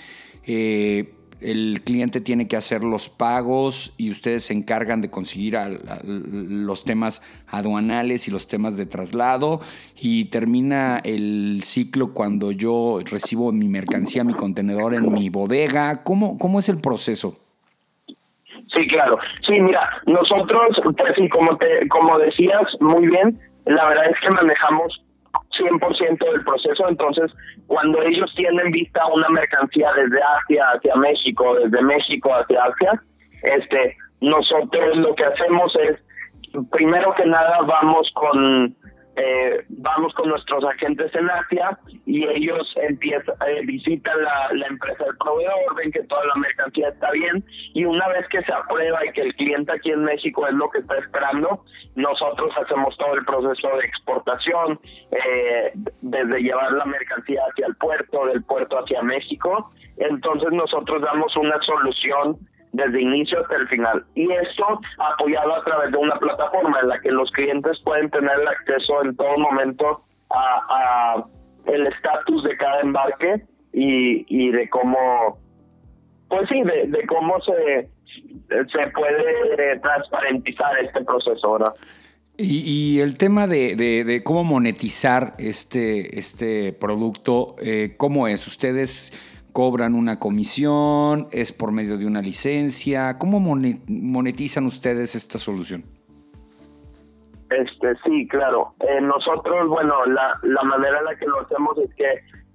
eh, 0.48 1.14
el 1.42 1.82
cliente 1.84 2.22
tiene 2.22 2.48
que 2.48 2.56
hacer 2.56 2.84
los 2.84 3.10
pagos 3.10 3.94
y 3.98 4.12
ustedes 4.12 4.46
se 4.46 4.54
encargan 4.54 5.02
de 5.02 5.10
conseguir 5.10 5.58
los 6.04 6.84
temas 6.84 7.22
aduanales 7.48 8.28
y 8.28 8.32
los 8.32 8.48
temas 8.48 8.78
de 8.78 8.86
traslado 8.86 9.60
y 10.00 10.26
termina 10.26 11.02
el 11.04 11.62
ciclo 11.64 12.14
cuando 12.14 12.52
yo 12.52 13.00
recibo 13.10 13.52
mi 13.52 13.68
mercancía, 13.68 14.24
mi 14.24 14.34
contenedor 14.34 14.94
en 14.94 15.12
mi 15.12 15.30
bodega. 15.30 16.04
¿Cómo, 16.04 16.38
cómo 16.38 16.60
es 16.60 16.70
el 16.70 16.80
proceso? 16.80 17.38
Sí, 18.06 18.88
claro. 18.88 19.18
Sí, 19.46 19.60
mira, 19.60 19.90
nosotros, 20.06 20.80
pues 20.84 20.96
sí, 21.16 21.28
como, 21.30 21.58
te, 21.58 21.88
como 21.90 22.18
decías 22.20 22.64
muy 22.80 23.08
bien, 23.08 23.40
la 23.66 23.88
verdad 23.90 24.06
es 24.06 24.18
que 24.22 24.32
manejamos 24.32 25.02
100% 25.60 26.32
del 26.32 26.44
proceso, 26.44 26.88
entonces 26.88 27.32
cuando 27.68 28.02
ellos 28.02 28.32
tienen 28.36 28.72
vista 28.72 29.06
una 29.08 29.30
mercancía 29.30 29.92
desde 29.94 30.20
Asia 30.22 30.66
hacia 30.74 30.96
México, 30.96 31.56
desde 31.56 31.82
México 31.82 32.34
hacia 32.34 32.64
Asia, 32.64 33.02
este, 33.44 33.98
nosotros 34.22 34.98
lo 34.98 35.16
que 35.16 35.26
hacemos 35.26 35.76
es, 35.78 35.98
primero 36.72 37.14
que 37.16 37.26
nada, 37.26 37.60
vamos 37.66 38.10
con 38.14 38.76
eh, 39.18 39.66
vamos 39.68 40.14
con 40.14 40.30
nuestros 40.30 40.64
agentes 40.64 41.14
en 41.14 41.30
Asia 41.30 41.78
y 42.06 42.26
ellos 42.28 42.66
empiezan, 42.78 43.36
eh, 43.46 43.62
visitan 43.66 44.16
la, 44.24 44.68
empresa 44.68 45.04
del 45.04 45.18
proveedor, 45.18 45.76
ven 45.76 45.92
que 45.92 46.04
toda 46.04 46.26
la 46.28 46.36
mercancía 46.36 46.90
está 46.90 47.12
bien 47.12 47.44
y 47.74 47.84
una 47.84 48.08
vez 48.08 48.26
que 48.30 48.42
se 48.42 48.54
aprueba 48.54 49.06
y 49.06 49.12
que 49.12 49.22
el 49.22 49.36
cliente 49.36 49.74
aquí 49.74 49.92
en 49.92 50.06
México 50.06 50.48
es 50.48 50.54
lo 50.54 50.70
que 50.70 50.80
está 50.80 50.98
esperando, 50.98 51.66
nosotros 51.96 52.54
hacemos 52.58 52.96
todo 52.98 53.14
el 53.16 53.26
proceso 53.26 53.68
de 53.78 53.86
exportación, 53.86 54.80
eh, 55.12 55.74
desde 56.02 56.42
llevar 56.42 56.72
la 56.72 56.86
mercancía 56.86 57.42
hacia 57.50 57.68
el 57.68 57.76
puerto, 57.76 58.28
del 58.28 58.44
puerto 58.44 58.80
hacia 58.80 59.02
México. 59.02 59.72
Entonces 59.98 60.52
nosotros 60.52 61.02
damos 61.02 61.36
una 61.36 61.60
solución 61.62 62.38
desde 62.74 63.02
inicio 63.02 63.42
hasta 63.42 63.56
el 63.56 63.68
final. 63.68 64.06
Y 64.16 64.32
esto 64.32 64.80
apoyado 64.98 65.56
a 65.56 65.64
través 65.64 65.92
de 65.92 65.98
una 65.98 66.16
plataforma 66.18 66.80
en 66.82 66.90
la 66.90 67.00
que 67.02 67.12
los 67.12 67.30
clientes 67.32 67.80
pueden 67.84 68.10
tener 68.10 68.36
acceso 68.48 69.04
en 69.04 69.16
todo 69.16 69.38
momento 69.38 70.04
a, 70.30 71.24
el 71.66 71.88
estatus 71.88 72.44
de 72.44 72.58
cada 72.58 72.82
embarque 72.82 73.44
y, 73.74 74.26
y 74.28 74.52
de 74.52 74.70
cómo, 74.70 75.38
pues 76.30 76.50
sí, 76.50 76.62
de, 76.64 77.06
cómo 77.08 77.40
se, 77.42 77.90
se 78.50 78.88
puede 78.92 79.80
transparentizar 79.82 80.78
este 80.80 81.04
proceso, 81.04 81.54
¿verdad? 81.54 81.74
Y, 82.38 82.64
y, 82.66 83.00
el 83.02 83.18
tema 83.18 83.46
de, 83.46 83.76
de, 83.76 84.24
cómo 84.24 84.44
monetizar 84.44 85.36
este, 85.38 86.18
este 86.18 86.74
producto, 86.74 87.56
eh, 87.62 87.94
¿cómo 87.98 88.28
es? 88.28 88.48
Ustedes 88.48 89.12
cobran 89.52 89.94
una 89.96 90.20
comisión, 90.20 91.28
es 91.32 91.52
por 91.52 91.72
medio 91.72 91.98
de 91.98 92.06
una 92.06 92.22
licencia. 92.22 93.18
¿Cómo 93.18 93.40
monetizan 93.40 94.66
ustedes 94.66 95.16
esta 95.16 95.38
solución? 95.38 95.84
Este, 97.50 97.96
sí, 98.06 98.28
claro. 98.30 98.74
Eh, 98.80 99.02
nosotros, 99.02 99.68
bueno, 99.68 100.06
la, 100.06 100.40
la 100.44 100.64
manera 100.64 101.00
en 101.00 101.06
la 101.06 101.16
que 101.18 101.26
lo 101.26 101.42
hacemos 101.42 101.78
es 101.80 101.94
que 101.96 102.06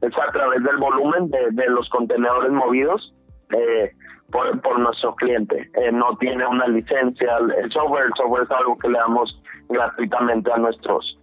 es 0.00 0.12
a 0.18 0.32
través 0.32 0.62
del 0.62 0.76
volumen 0.78 1.30
de, 1.30 1.50
de 1.52 1.68
los 1.68 1.88
contenedores 1.90 2.50
movidos 2.50 3.14
eh, 3.50 3.92
por, 4.30 4.58
por 4.62 4.78
nuestro 4.78 5.14
cliente. 5.16 5.70
Eh, 5.74 5.92
no 5.92 6.16
tiene 6.18 6.46
una 6.46 6.66
licencia 6.66 7.36
el 7.38 7.70
software, 7.72 8.06
el 8.06 8.12
software 8.16 8.44
es 8.44 8.50
algo 8.50 8.78
que 8.78 8.88
le 8.88 8.98
damos 8.98 9.42
gratuitamente 9.68 10.50
a 10.50 10.56
nuestros 10.56 11.18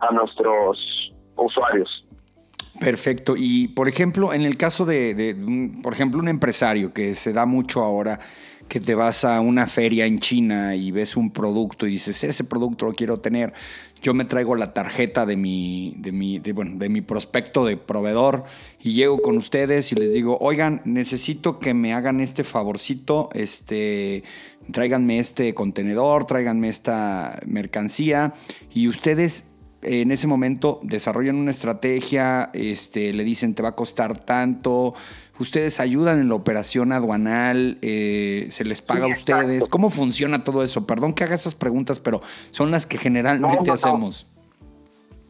a 0.00 0.12
nuestros 0.12 0.78
usuarios. 1.36 1.97
Perfecto. 2.80 3.34
Y 3.36 3.68
por 3.68 3.88
ejemplo, 3.88 4.32
en 4.32 4.42
el 4.42 4.56
caso 4.56 4.84
de, 4.84 5.36
por 5.82 5.92
ejemplo, 5.92 6.20
un 6.20 6.28
empresario 6.28 6.92
que 6.92 7.14
se 7.14 7.32
da 7.32 7.44
mucho 7.44 7.82
ahora, 7.82 8.20
que 8.68 8.80
te 8.80 8.94
vas 8.94 9.24
a 9.24 9.40
una 9.40 9.66
feria 9.66 10.06
en 10.06 10.18
China 10.18 10.76
y 10.76 10.92
ves 10.92 11.16
un 11.16 11.30
producto 11.30 11.86
y 11.86 11.92
dices, 11.92 12.22
ese 12.22 12.44
producto 12.44 12.84
lo 12.84 12.92
quiero 12.92 13.18
tener. 13.18 13.52
Yo 14.02 14.14
me 14.14 14.26
traigo 14.26 14.54
la 14.54 14.72
tarjeta 14.72 15.26
de 15.26 15.36
mi, 15.36 15.94
de 15.96 16.12
mi, 16.12 16.38
de, 16.38 16.52
bueno, 16.52 16.76
de 16.76 16.88
mi 16.88 17.00
prospecto 17.00 17.64
de 17.64 17.76
proveedor 17.76 18.44
y 18.80 18.92
llego 18.92 19.20
con 19.22 19.36
ustedes 19.38 19.90
y 19.90 19.96
les 19.96 20.12
digo, 20.12 20.38
oigan, 20.40 20.82
necesito 20.84 21.58
que 21.58 21.74
me 21.74 21.94
hagan 21.94 22.20
este 22.20 22.44
favorcito, 22.44 23.30
este, 23.32 24.22
tráiganme 24.70 25.18
este 25.18 25.52
contenedor, 25.54 26.26
tráiganme 26.26 26.68
esta 26.68 27.40
mercancía 27.46 28.34
y 28.72 28.86
ustedes 28.86 29.47
en 29.82 30.10
ese 30.10 30.26
momento 30.26 30.80
desarrollan 30.82 31.36
una 31.36 31.50
estrategia, 31.50 32.50
este, 32.52 33.12
le 33.12 33.24
dicen 33.24 33.54
te 33.54 33.62
va 33.62 33.70
a 33.70 33.76
costar 33.76 34.18
tanto, 34.18 34.94
ustedes 35.38 35.78
ayudan 35.80 36.20
en 36.20 36.28
la 36.28 36.34
operación 36.34 36.92
aduanal, 36.92 37.78
eh, 37.82 38.46
se 38.50 38.64
les 38.64 38.82
paga 38.82 39.04
a 39.04 39.08
ustedes, 39.08 39.68
¿cómo 39.68 39.90
funciona 39.90 40.42
todo 40.42 40.62
eso? 40.62 40.86
Perdón 40.86 41.14
que 41.14 41.24
haga 41.24 41.34
esas 41.34 41.54
preguntas, 41.54 42.00
pero 42.00 42.20
son 42.50 42.70
las 42.70 42.86
que 42.86 42.98
generalmente 42.98 43.70
hacemos. 43.70 44.30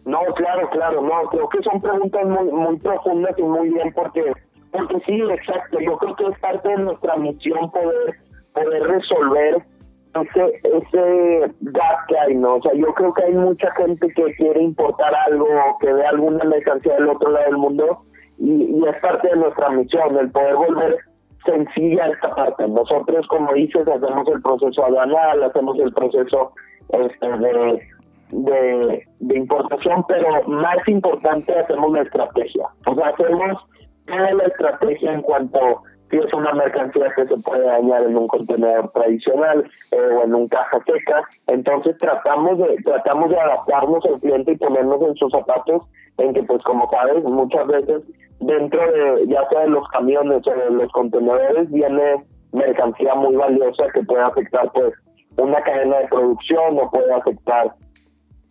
No. 0.06 0.20
claro, 0.34 0.70
claro, 0.70 1.02
no, 1.02 1.28
creo 1.30 1.48
que 1.50 1.62
son 1.62 1.80
preguntas 1.82 2.26
muy, 2.26 2.50
muy 2.50 2.76
profundas 2.78 3.34
y 3.36 3.42
muy 3.42 3.68
bien 3.68 3.92
porque, 3.92 4.32
porque 4.70 4.96
sí, 5.04 5.20
exacto, 5.30 5.78
yo 5.80 5.98
creo 5.98 6.16
que 6.16 6.24
es 6.24 6.38
parte 6.38 6.68
de 6.70 6.78
nuestra 6.78 7.16
misión 7.16 7.70
poder, 7.70 8.18
poder 8.54 8.82
resolver 8.84 9.66
ese, 10.14 10.60
ese 10.64 11.52
gap 11.60 12.06
que 12.08 12.18
hay, 12.18 12.34
¿no? 12.34 12.56
O 12.56 12.62
sea, 12.62 12.72
yo 12.74 12.92
creo 12.94 13.12
que 13.12 13.24
hay 13.24 13.34
mucha 13.34 13.70
gente 13.72 14.08
que 14.08 14.34
quiere 14.34 14.62
importar 14.62 15.12
algo, 15.26 15.46
que 15.80 15.92
ve 15.92 16.06
alguna 16.06 16.44
mercancía 16.44 16.94
del 16.94 17.08
otro 17.08 17.30
lado 17.30 17.44
del 17.46 17.56
mundo, 17.56 18.02
y, 18.38 18.84
es 18.86 19.00
parte 19.00 19.28
de 19.28 19.36
nuestra 19.36 19.70
misión, 19.70 20.16
el 20.16 20.30
poder 20.30 20.54
volver 20.54 20.96
sencilla 21.44 22.06
esta 22.06 22.34
parte. 22.34 22.68
Nosotros, 22.68 23.26
como 23.28 23.52
dices, 23.54 23.86
hacemos 23.86 24.28
el 24.28 24.42
proceso 24.42 24.84
aduanal, 24.84 25.42
hacemos 25.42 25.78
el 25.78 25.92
proceso 25.92 26.52
este, 26.88 27.28
de, 27.28 27.82
de, 28.30 29.04
de 29.20 29.36
importación, 29.36 30.04
pero 30.08 30.42
más 30.46 30.76
importante, 30.86 31.58
hacemos 31.58 31.92
la 31.92 32.02
estrategia. 32.02 32.66
O 32.86 32.94
sea, 32.94 33.08
hacemos 33.08 33.66
toda 34.06 34.32
la 34.32 34.44
estrategia 34.44 35.12
en 35.12 35.22
cuanto 35.22 35.82
si 36.10 36.16
es 36.16 36.32
una 36.32 36.52
mercancía 36.52 37.12
que 37.14 37.26
se 37.26 37.36
puede 37.38 37.64
dañar 37.64 38.02
en 38.04 38.16
un 38.16 38.26
contenedor 38.28 38.90
tradicional 38.92 39.70
eh, 39.92 39.96
o 40.14 40.24
en 40.24 40.34
un 40.34 40.48
caja 40.48 40.78
seca. 40.86 41.22
Entonces 41.46 41.96
tratamos 41.98 42.58
de 42.58 42.76
tratamos 42.84 43.30
de 43.30 43.38
adaptarnos 43.38 44.04
al 44.06 44.20
cliente 44.20 44.52
y 44.52 44.56
ponernos 44.56 45.02
en 45.02 45.14
sus 45.16 45.30
zapatos, 45.30 45.82
en 46.18 46.34
que 46.34 46.42
pues 46.42 46.62
como 46.64 46.88
sabes, 46.90 47.30
muchas 47.30 47.66
veces 47.66 48.02
dentro 48.40 48.80
de 48.92 49.26
ya 49.26 49.48
sea 49.48 49.60
de 49.60 49.68
los 49.68 49.86
camiones 49.88 50.46
o 50.46 50.50
de 50.50 50.70
los 50.70 50.90
contenedores 50.92 51.70
viene 51.70 52.24
mercancía 52.52 53.14
muy 53.14 53.34
valiosa 53.36 53.84
que 53.92 54.02
puede 54.02 54.22
afectar 54.22 54.70
pues 54.72 54.94
una 55.36 55.60
cadena 55.62 55.98
de 55.98 56.08
producción 56.08 56.78
o 56.78 56.90
puede 56.90 57.12
afectar 57.12 57.74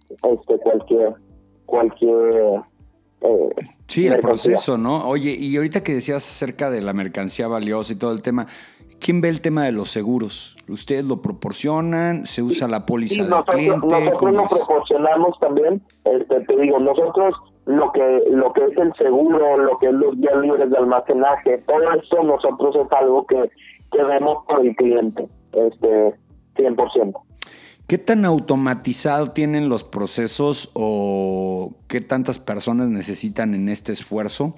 este 0.09 0.57
cualquier 0.59 1.13
cualquier 1.65 2.61
eh, 3.21 3.49
sí, 3.87 4.07
el 4.07 4.19
proceso, 4.19 4.77
¿no? 4.77 5.07
Oye, 5.07 5.35
y 5.37 5.55
ahorita 5.55 5.83
que 5.83 5.93
decías 5.93 6.29
acerca 6.29 6.69
de 6.69 6.81
la 6.81 6.93
mercancía 6.93 7.47
valiosa 7.47 7.93
y 7.93 7.95
todo 7.95 8.11
el 8.11 8.21
tema, 8.21 8.47
¿quién 8.99 9.21
ve 9.21 9.29
el 9.29 9.41
tema 9.41 9.65
de 9.65 9.71
los 9.71 9.89
seguros? 9.89 10.57
¿Ustedes 10.67 11.05
lo 11.05 11.21
proporcionan? 11.21 12.25
¿Se 12.25 12.43
usa 12.43 12.67
la 12.67 12.85
póliza 12.85 13.23
del 13.23 13.43
cliente? 13.45 13.87
Nosotros 13.87 14.33
lo 14.33 14.47
proporcionamos 14.47 15.39
también. 15.39 15.81
Este, 16.05 16.41
te 16.41 16.61
digo, 16.61 16.79
nosotros 16.79 17.35
lo 17.65 17.91
que 17.91 18.17
lo 18.31 18.53
que 18.53 18.65
es 18.65 18.77
el 18.77 18.93
seguro, 18.95 19.57
lo 19.57 19.77
que 19.79 19.87
es 19.87 19.93
los 19.93 20.19
días 20.19 20.35
libres 20.41 20.69
de 20.69 20.77
almacenaje, 20.77 21.57
todo 21.67 21.93
esto 21.93 22.23
nosotros 22.23 22.75
es 22.75 22.91
algo 22.93 23.25
que, 23.25 23.49
que 23.91 24.03
vemos 24.03 24.45
por 24.47 24.65
el 24.65 24.75
cliente, 24.75 25.27
este 25.51 26.13
100%. 26.55 27.13
¿Qué 27.87 27.97
tan 27.97 28.25
automatizado 28.25 29.27
tienen 29.27 29.69
los 29.69 29.85
procesos 29.85 30.71
o 30.73 31.56
qué 31.87 32.01
tantas 32.01 32.39
personas 32.39 32.89
necesitan 32.89 33.53
en 33.53 33.69
este 33.69 33.91
esfuerzo? 33.91 34.55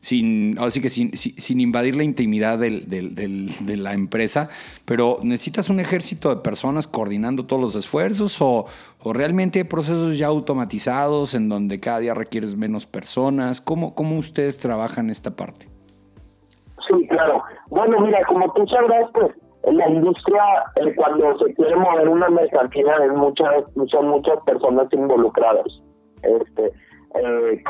Sin, 0.00 0.58
así 0.58 0.82
que 0.82 0.90
sin, 0.90 1.16
sin, 1.16 1.60
invadir 1.60 1.96
la 1.96 2.04
intimidad 2.04 2.58
del, 2.58 2.90
de 2.90 3.76
la 3.78 3.94
empresa, 3.94 4.50
pero 4.84 5.16
¿necesitas 5.22 5.70
un 5.70 5.80
ejército 5.80 6.28
de 6.28 6.42
personas 6.42 6.86
coordinando 6.86 7.46
todos 7.46 7.62
los 7.62 7.74
esfuerzos 7.74 8.42
o, 8.42 8.66
o, 9.02 9.12
realmente 9.14 9.60
hay 9.60 9.64
procesos 9.64 10.18
ya 10.18 10.26
automatizados 10.26 11.32
en 11.32 11.48
donde 11.48 11.80
cada 11.80 12.00
día 12.00 12.12
requieres 12.12 12.54
menos 12.54 12.84
personas? 12.84 13.62
¿Cómo, 13.62 13.94
¿Cómo 13.94 14.18
ustedes 14.18 14.58
trabajan 14.58 15.08
esta 15.08 15.30
parte? 15.30 15.68
Sí, 16.86 17.08
claro. 17.08 17.42
Bueno, 17.70 17.98
mira, 18.00 18.18
como 18.28 18.52
tú 18.52 18.66
sabrás, 18.66 19.08
pues 19.14 19.32
en 19.62 19.76
la 19.78 19.88
industria, 19.88 20.42
eh, 20.76 20.94
cuando 20.96 21.38
se 21.38 21.54
quiere 21.54 21.76
mover 21.76 22.08
una 22.08 22.28
mercancía, 22.28 22.94
es 23.04 23.12
muchas, 23.12 23.64
son 23.90 24.08
muchas 24.08 24.38
personas 24.44 24.86
involucradas. 24.92 25.66
Este, 26.24 26.66
eh, 26.66 27.62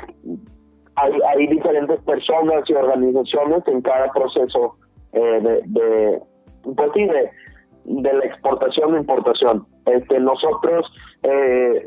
hay, 0.96 1.12
hay 1.28 1.46
diferentes 1.48 2.00
personas 2.02 2.62
y 2.68 2.74
organizaciones 2.74 3.66
en 3.66 3.82
cada 3.82 4.10
proceso 4.12 4.76
eh, 5.12 5.62
de, 5.66 6.20
pues 6.62 6.90
sí, 6.94 7.06
de, 7.06 8.12
la 8.12 8.24
exportación 8.24 8.94
e 8.94 8.98
importación. 9.00 9.66
Este, 9.86 10.18
nosotros, 10.18 10.90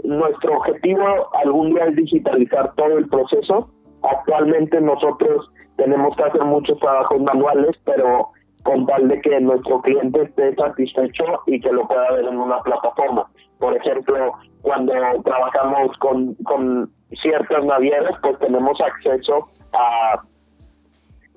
nuestro 0.04 0.58
objetivo 0.58 1.04
algún 1.44 1.74
día 1.74 1.86
es 1.86 1.96
digitalizar 1.96 2.74
todo 2.76 2.98
el 2.98 3.08
proceso. 3.08 3.70
Actualmente 4.04 4.80
nosotros 4.82 5.50
tenemos 5.78 6.16
que 6.16 6.24
hacer 6.24 6.44
muchos 6.44 6.80
trabajos 6.80 7.22
manuales, 7.22 7.76
pero 7.86 8.30
con 8.68 8.86
tal 8.86 9.08
de 9.08 9.22
que 9.22 9.40
nuestro 9.40 9.82
cliente 9.82 10.24
esté 10.24 10.54
satisfecho 10.56 11.24
y 11.46 11.58
que 11.62 11.72
lo 11.72 11.88
pueda 11.88 12.12
ver 12.12 12.26
en 12.26 12.38
una 12.38 12.62
plataforma. 12.64 13.26
Por 13.60 13.78
ejemplo, 13.78 14.34
cuando 14.62 14.92
trabajamos 15.24 15.98
con, 16.00 16.36
con 16.44 16.92
ciertas 17.22 17.64
navieras, 17.64 18.14
pues 18.22 18.38
tenemos 18.40 18.78
acceso 18.82 19.48
a 19.72 20.22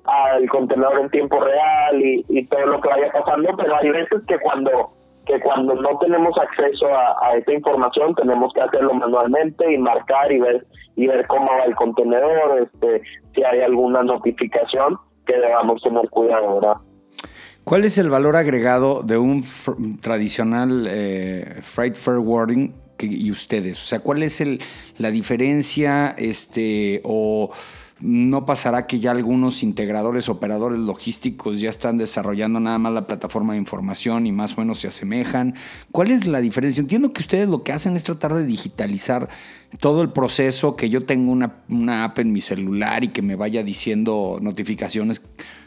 al 0.03 0.49
contenedor 0.49 0.99
en 0.99 1.09
tiempo 1.11 1.39
real 1.39 2.01
y, 2.01 2.45
todo 2.47 2.65
lo 2.65 2.81
que 2.81 2.89
vaya 2.89 3.11
pasando, 3.13 3.55
pero 3.55 3.75
hay 3.77 3.89
veces 3.91 4.21
que 4.27 4.39
cuando 4.39 4.89
que 5.27 5.39
cuando 5.39 5.75
no 5.75 5.99
tenemos 5.99 6.35
acceso 6.37 6.87
a, 6.87 7.15
a 7.21 7.35
esta 7.37 7.53
información 7.53 8.15
tenemos 8.15 8.51
que 8.53 8.61
hacerlo 8.61 8.95
manualmente 8.95 9.71
y 9.71 9.77
marcar 9.77 10.31
y 10.31 10.39
ver 10.39 10.65
y 10.95 11.05
ver 11.05 11.27
cómo 11.27 11.45
va 11.45 11.65
el 11.65 11.75
contenedor, 11.75 12.59
este, 12.63 13.03
si 13.35 13.43
hay 13.43 13.61
alguna 13.61 14.01
notificación 14.01 14.97
que 15.27 15.37
debamos 15.37 15.81
tener 15.83 16.09
cuidado, 16.09 16.55
¿verdad? 16.55 16.77
¿Cuál 17.63 17.85
es 17.85 17.97
el 17.97 18.09
valor 18.09 18.35
agregado 18.35 19.03
de 19.03 19.17
un 19.17 19.45
tradicional 20.01 20.87
eh, 20.89 21.61
freight 21.61 21.93
forwarding 21.93 22.73
y 22.99 23.31
ustedes? 23.31 23.81
O 23.81 23.85
sea, 23.85 23.99
¿cuál 23.99 24.23
es 24.23 24.43
la 24.97 25.11
diferencia 25.11 26.15
este, 26.17 27.01
o 27.03 27.51
no 28.01 28.45
pasará 28.45 28.87
que 28.87 28.99
ya 28.99 29.11
algunos 29.11 29.61
integradores, 29.61 30.27
operadores 30.27 30.79
logísticos 30.79 31.59
ya 31.59 31.69
están 31.69 31.97
desarrollando 31.97 32.59
nada 32.59 32.79
más 32.79 32.93
la 32.93 33.05
plataforma 33.05 33.53
de 33.53 33.59
información 33.59 34.25
y 34.25 34.31
más 34.31 34.57
o 34.57 34.61
menos 34.61 34.79
se 34.79 34.87
asemejan. 34.87 35.55
¿Cuál 35.91 36.09
es 36.09 36.25
la 36.25 36.41
diferencia? 36.41 36.81
Entiendo 36.81 37.13
que 37.13 37.21
ustedes 37.21 37.47
lo 37.47 37.63
que 37.63 37.73
hacen 37.73 37.95
es 37.95 38.03
tratar 38.03 38.33
de 38.33 38.45
digitalizar 38.45 39.29
todo 39.79 40.01
el 40.01 40.11
proceso, 40.11 40.75
que 40.75 40.89
yo 40.89 41.05
tengo 41.05 41.31
una, 41.31 41.63
una 41.69 42.03
app 42.03 42.19
en 42.19 42.33
mi 42.33 42.41
celular 42.41 43.03
y 43.03 43.09
que 43.09 43.21
me 43.21 43.35
vaya 43.35 43.63
diciendo 43.63 44.39
notificaciones, 44.41 45.21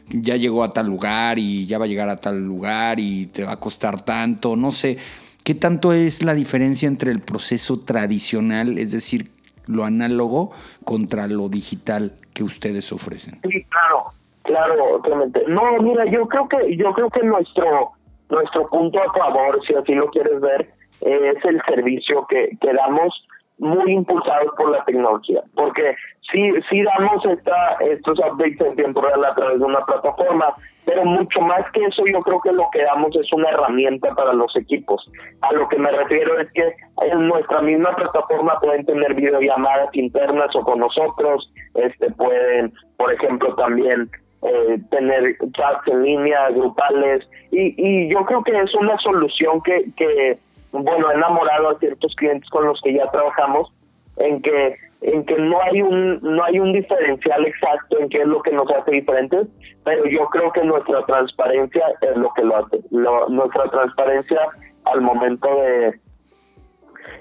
ya 0.09 0.37
llegó 0.37 0.65
a 0.65 0.73
tal 0.73 0.87
lugar 0.87 1.39
y 1.39 1.67
ya 1.67 1.79
va 1.79 1.85
a 1.85 1.89
llegar 1.89 2.09
a 2.09 2.21
tal 2.21 2.41
lugar 2.41 2.99
y 3.01 3.27
te 3.27 3.45
va 3.45 3.53
a 3.53 3.61
costar 3.61 4.03
tanto, 4.03 4.57
no 4.57 4.71
sé. 4.73 4.99
¿Qué 5.45 5.55
tanto 5.55 5.93
es 5.93 6.25
la 6.25 6.35
diferencia 6.35 6.89
entre 6.89 7.11
el 7.11 7.21
proceso 7.21 7.79
tradicional, 7.81 8.79
es 8.79 8.93
decir, 8.93 9.31
lo 9.67 9.85
análogo 9.85 10.53
contra 10.85 11.27
lo 11.27 11.49
digital 11.49 12.13
que 12.33 12.45
ustedes 12.45 12.93
ofrecen. 12.93 13.41
Sí, 13.49 13.65
claro, 13.65 14.07
claro, 14.43 15.01
Clemente. 15.03 15.43
No, 15.49 15.79
mira, 15.81 16.05
yo 16.07 16.27
creo 16.29 16.49
que 16.49 16.77
yo 16.77 16.93
creo 16.93 17.11
que 17.11 17.23
nuestro 17.23 17.93
nuestro 18.31 18.69
punto 18.69 18.99
a 19.01 19.13
favor, 19.13 19.61
si 19.67 19.75
así 19.75 19.95
lo 19.95 20.09
quieres 20.09 20.41
ver, 20.41 20.73
es 21.01 21.45
el 21.45 21.61
servicio 21.69 22.27
que, 22.29 22.57
que 22.61 22.73
damos 22.73 23.27
muy 23.59 23.93
impulsados 23.93 24.53
por 24.57 24.71
la 24.71 24.85
tecnología, 24.85 25.43
porque 25.55 25.95
sí, 26.33 26.51
sí 26.69 26.83
damos 26.83 27.25
esta, 27.25 27.77
estos 27.81 28.19
updates 28.19 28.61
en 28.61 28.77
tiempo 28.77 29.01
real 29.01 29.25
a 29.25 29.35
través 29.35 29.59
de 29.59 29.65
una 29.65 29.85
plataforma, 29.85 30.55
pero 30.85 31.05
mucho 31.05 31.41
más 31.41 31.71
que 31.73 31.85
eso 31.85 32.03
yo 32.13 32.19
creo 32.21 32.41
que 32.41 32.53
lo 32.53 32.69
que 32.73 32.83
damos 32.83 33.15
es 33.17 33.33
una 33.33 33.49
herramienta 33.51 34.15
para 34.15 34.33
los 34.33 34.55
equipos. 34.57 35.09
A 35.43 35.53
lo 35.53 35.69
que 35.69 35.79
me 35.79 35.91
refiero 35.91 36.39
es 36.41 36.51
que 36.53 36.75
en 37.03 37.29
nuestra 37.29 37.63
misma 37.63 37.95
plataforma 37.95 38.59
pueden 38.61 38.85
tener 38.85 39.15
videollamadas 39.15 39.89
internas 39.95 40.55
o 40.57 40.63
con 40.63 40.81
nosotros, 40.81 41.51
este 41.75 42.11
pueden, 42.13 42.73
por 42.97 43.13
ejemplo, 43.13 43.55
también 43.55 44.11
eh, 44.43 44.79
tener 44.91 45.37
chats 45.53 45.89
en 45.89 46.03
línea, 46.03 46.51
grupales, 46.51 47.27
y, 47.51 47.75
y 47.79 48.13
yo 48.13 48.27
creo 48.27 48.43
que 48.43 48.59
es 48.59 48.75
una 48.75 48.97
solución 48.99 49.63
que, 49.63 49.87
que, 49.97 50.39
bueno, 50.83 51.11
he 51.11 51.15
enamorado 51.15 51.71
a 51.71 51.79
ciertos 51.79 52.15
clientes 52.17 52.49
con 52.51 52.67
los 52.67 52.81
que 52.83 52.95
ya 52.95 53.11
trabajamos, 53.11 53.73
en 54.17 54.43
que 54.43 54.77
en 55.01 55.25
que 55.27 55.37
no 55.37 55.61
hay 55.61 55.83
un 55.83 56.19
no 56.23 56.45
hay 56.45 56.59
un 56.59 56.73
diferencial 56.73 57.47
exacto 57.47 57.99
en 58.01 58.09
qué 58.09 58.19
es 58.19 58.27
lo 58.27 58.41
que 58.43 58.53
nos 58.53 58.71
hace 58.71 58.91
diferentes, 58.91 59.47
pero 59.85 60.05
yo 60.07 60.27
creo 60.27 60.51
que 60.53 60.65
nuestra 60.65 61.05
transparencia 61.05 61.85
es 62.01 62.17
lo 62.17 62.33
que 62.35 62.43
lo 62.43 62.57
hace. 62.57 62.81
nuestra 62.91 63.65
transparencia 63.71 64.41
al 64.85 65.01
momento 65.01 65.49
de 65.61 66.01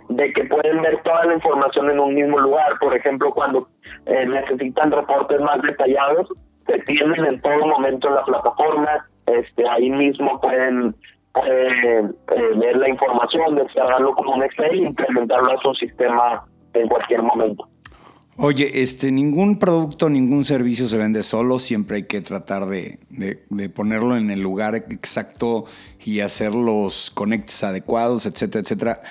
de 0.09 0.33
que 0.33 0.45
pueden 0.45 0.81
ver 0.81 1.01
toda 1.03 1.25
la 1.25 1.33
información 1.33 1.89
en 1.89 1.99
un 1.99 2.13
mismo 2.13 2.39
lugar. 2.39 2.77
Por 2.79 2.95
ejemplo, 2.95 3.31
cuando 3.31 3.67
eh, 4.05 4.25
necesitan 4.25 4.91
reportes 4.91 5.39
más 5.41 5.61
detallados, 5.61 6.29
se 6.65 6.79
tienen 6.79 7.25
en 7.25 7.41
todo 7.41 7.67
momento 7.67 8.07
en 8.07 8.15
la 8.15 8.23
plataforma. 8.23 9.07
Este, 9.25 9.67
ahí 9.67 9.89
mismo 9.89 10.39
pueden, 10.41 10.95
eh, 11.35 12.03
ver 12.55 12.77
la 12.77 12.89
información, 12.89 13.55
descargarlo 13.55 14.13
como 14.13 14.35
un 14.35 14.43
Excel 14.43 14.71
e 14.71 14.87
implementarlo 14.87 15.51
a 15.51 15.61
su 15.61 15.73
sistema 15.73 16.45
en 16.73 16.87
cualquier 16.87 17.21
momento. 17.23 17.67
Oye, 18.37 18.81
este, 18.81 19.11
ningún 19.11 19.59
producto, 19.59 20.09
ningún 20.09 20.43
servicio 20.43 20.87
se 20.87 20.97
vende 20.97 21.21
solo, 21.21 21.59
siempre 21.59 21.97
hay 21.97 22.03
que 22.03 22.19
tratar 22.21 22.65
de, 22.65 22.99
de, 23.09 23.69
ponerlo 23.69 24.17
en 24.17 24.31
el 24.31 24.41
lugar 24.41 24.73
exacto 24.73 25.65
y 26.03 26.19
hacer 26.19 26.51
los 26.51 27.11
conectes 27.11 27.63
adecuados, 27.63 28.25
etcétera, 28.25 28.61
etcétera. 28.61 29.01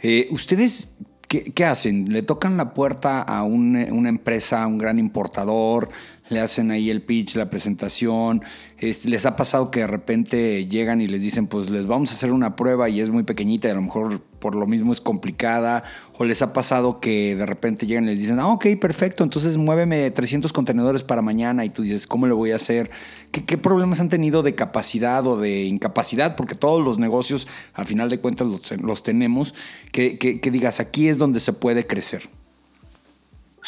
Eh, 0.00 0.28
¿Ustedes 0.30 0.96
qué, 1.28 1.44
qué, 1.52 1.66
hacen? 1.66 2.10
¿Le 2.10 2.22
tocan 2.22 2.56
la 2.56 2.72
puerta 2.72 3.20
a 3.20 3.42
una 3.42 4.08
empresa, 4.08 4.62
a 4.62 4.66
un 4.66 4.78
gran 4.78 4.98
importador? 4.98 5.90
Le 6.30 6.40
hacen 6.40 6.70
ahí 6.70 6.90
el 6.90 7.02
pitch, 7.02 7.36
la 7.36 7.50
presentación. 7.50 8.42
Este, 8.78 9.08
les 9.08 9.26
ha 9.26 9.36
pasado 9.36 9.70
que 9.70 9.80
de 9.80 9.86
repente 9.86 10.66
llegan 10.66 11.00
y 11.00 11.06
les 11.06 11.20
dicen, 11.20 11.46
pues 11.46 11.70
les 11.70 11.86
vamos 11.86 12.10
a 12.10 12.14
hacer 12.14 12.32
una 12.32 12.56
prueba 12.56 12.88
y 12.88 13.00
es 13.00 13.10
muy 13.10 13.24
pequeñita 13.24 13.68
y 13.68 13.72
a 13.72 13.74
lo 13.74 13.82
mejor 13.82 14.20
por 14.38 14.54
lo 14.54 14.66
mismo 14.66 14.92
es 14.92 15.00
complicada. 15.00 15.82
O 16.16 16.24
les 16.24 16.40
ha 16.42 16.52
pasado 16.52 17.00
que 17.00 17.34
de 17.34 17.46
repente 17.46 17.86
llegan 17.86 18.04
y 18.04 18.08
les 18.08 18.20
dicen, 18.20 18.38
ah, 18.38 18.48
ok, 18.48 18.66
perfecto, 18.80 19.24
entonces 19.24 19.56
muéveme 19.56 20.10
300 20.10 20.52
contenedores 20.52 21.02
para 21.02 21.20
mañana 21.20 21.64
y 21.64 21.70
tú 21.70 21.82
dices, 21.82 22.06
¿cómo 22.06 22.26
lo 22.26 22.36
voy 22.36 22.52
a 22.52 22.56
hacer? 22.56 22.90
¿Qué, 23.32 23.58
problemas 23.58 24.00
han 24.00 24.08
tenido 24.08 24.42
de 24.42 24.54
capacidad 24.54 25.26
o 25.26 25.36
de 25.36 25.64
incapacidad? 25.64 26.36
Porque 26.36 26.54
todos 26.54 26.82
los 26.82 26.98
negocios, 26.98 27.48
al 27.74 27.86
final 27.86 28.08
de 28.08 28.20
cuentas, 28.20 28.46
los, 28.80 29.02
tenemos. 29.02 29.54
Que, 29.92 30.18
que 30.18 30.50
digas, 30.50 30.78
aquí 30.78 31.08
es 31.08 31.18
donde 31.18 31.40
se 31.40 31.52
puede 31.52 31.86
crecer. 31.86 32.22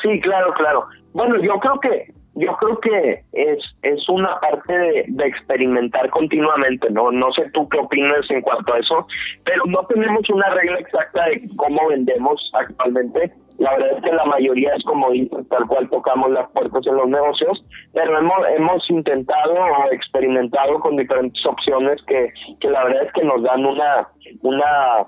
Sí, 0.02 0.20
claro, 0.20 0.52
claro. 0.54 0.86
Bueno, 1.12 1.36
yo 1.42 1.58
creo 1.60 1.78
que 1.80 2.21
yo 2.34 2.56
creo 2.56 2.80
que 2.80 3.24
es, 3.32 3.58
es 3.82 4.08
una 4.08 4.40
parte 4.40 4.72
de, 4.72 5.26
experimentar 5.26 6.08
continuamente, 6.10 6.90
¿no? 6.90 7.10
No 7.10 7.30
sé 7.32 7.50
tú 7.52 7.68
qué 7.68 7.78
opinas 7.78 8.28
en 8.30 8.40
cuanto 8.40 8.72
a 8.72 8.78
eso, 8.78 9.06
pero 9.44 9.62
no 9.66 9.84
tenemos 9.86 10.28
una 10.30 10.48
regla 10.50 10.78
exacta 10.78 11.26
de 11.26 11.42
cómo 11.56 11.88
vendemos 11.88 12.40
actualmente. 12.54 13.32
La 13.58 13.72
verdad 13.72 13.98
es 13.98 14.04
que 14.04 14.12
la 14.12 14.24
mayoría 14.24 14.74
es 14.74 14.82
como 14.84 15.10
dices, 15.10 15.46
tal 15.48 15.66
cual 15.66 15.88
tocamos 15.90 16.30
las 16.30 16.50
puertas 16.52 16.86
en 16.86 16.96
los 16.96 17.08
negocios, 17.08 17.64
pero 17.92 18.18
hemos, 18.18 18.38
hemos 18.56 18.90
intentado 18.90 19.52
o 19.52 19.92
experimentado 19.92 20.80
con 20.80 20.96
diferentes 20.96 21.44
opciones 21.46 22.02
que, 22.06 22.32
que 22.60 22.70
la 22.70 22.84
verdad 22.84 23.04
es 23.04 23.12
que 23.12 23.24
nos 23.24 23.42
dan 23.42 23.64
una, 23.64 24.08
una, 24.40 25.06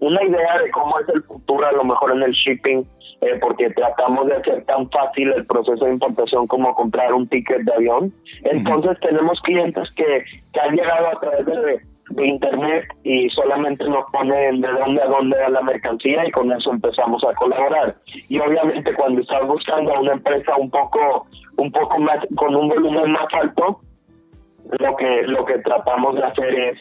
una 0.00 0.24
idea 0.24 0.58
de 0.62 0.70
cómo 0.72 0.98
es 0.98 1.08
el 1.10 1.22
futuro 1.22 1.66
a 1.66 1.72
lo 1.72 1.84
mejor 1.84 2.10
en 2.12 2.24
el 2.24 2.32
shipping 2.32 2.84
eh, 3.20 3.38
porque 3.40 3.70
tratamos 3.70 4.26
de 4.26 4.34
hacer 4.34 4.64
tan 4.64 4.88
fácil 4.90 5.32
el 5.32 5.44
proceso 5.46 5.84
de 5.84 5.92
importación 5.92 6.46
como 6.46 6.74
comprar 6.74 7.12
un 7.12 7.28
ticket 7.28 7.62
de 7.62 7.74
avión. 7.74 8.12
Entonces 8.44 8.98
tenemos 9.00 9.40
clientes 9.42 9.90
que, 9.92 10.24
que 10.52 10.60
han 10.60 10.74
llegado 10.74 11.08
a 11.08 11.20
través 11.20 11.44
de, 11.46 11.80
de 12.10 12.26
internet 12.26 12.84
y 13.04 13.28
solamente 13.30 13.84
nos 13.84 14.04
ponen 14.10 14.60
de 14.60 14.68
dónde 14.68 15.02
a 15.02 15.06
dónde 15.06 15.38
va 15.38 15.48
la 15.48 15.62
mercancía 15.62 16.26
y 16.26 16.30
con 16.30 16.50
eso 16.52 16.70
empezamos 16.72 17.22
a 17.24 17.34
colaborar. 17.34 17.96
Y 18.28 18.38
obviamente 18.38 18.94
cuando 18.94 19.20
estás 19.20 19.46
buscando 19.46 19.94
a 19.94 20.00
una 20.00 20.12
empresa 20.12 20.56
un 20.56 20.70
poco 20.70 21.26
un 21.56 21.70
poco 21.70 21.98
más 21.98 22.18
con 22.36 22.54
un 22.56 22.68
volumen 22.68 23.12
más 23.12 23.26
alto, 23.32 23.80
lo 24.78 24.96
que 24.96 25.22
lo 25.22 25.44
que 25.44 25.58
tratamos 25.58 26.16
de 26.16 26.24
hacer 26.24 26.54
es 26.54 26.78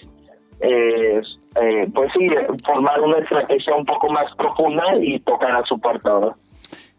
es 0.61 1.38
eh, 1.55 1.87
pues 1.93 2.11
sí, 2.13 2.27
formar 2.65 3.01
una 3.01 3.19
estrategia 3.19 3.75
un 3.75 3.85
poco 3.85 4.09
más 4.09 4.33
profunda 4.35 4.83
y 5.01 5.19
tocar 5.19 5.55
a 5.55 5.63
su 5.65 5.79
puerta. 5.79 6.35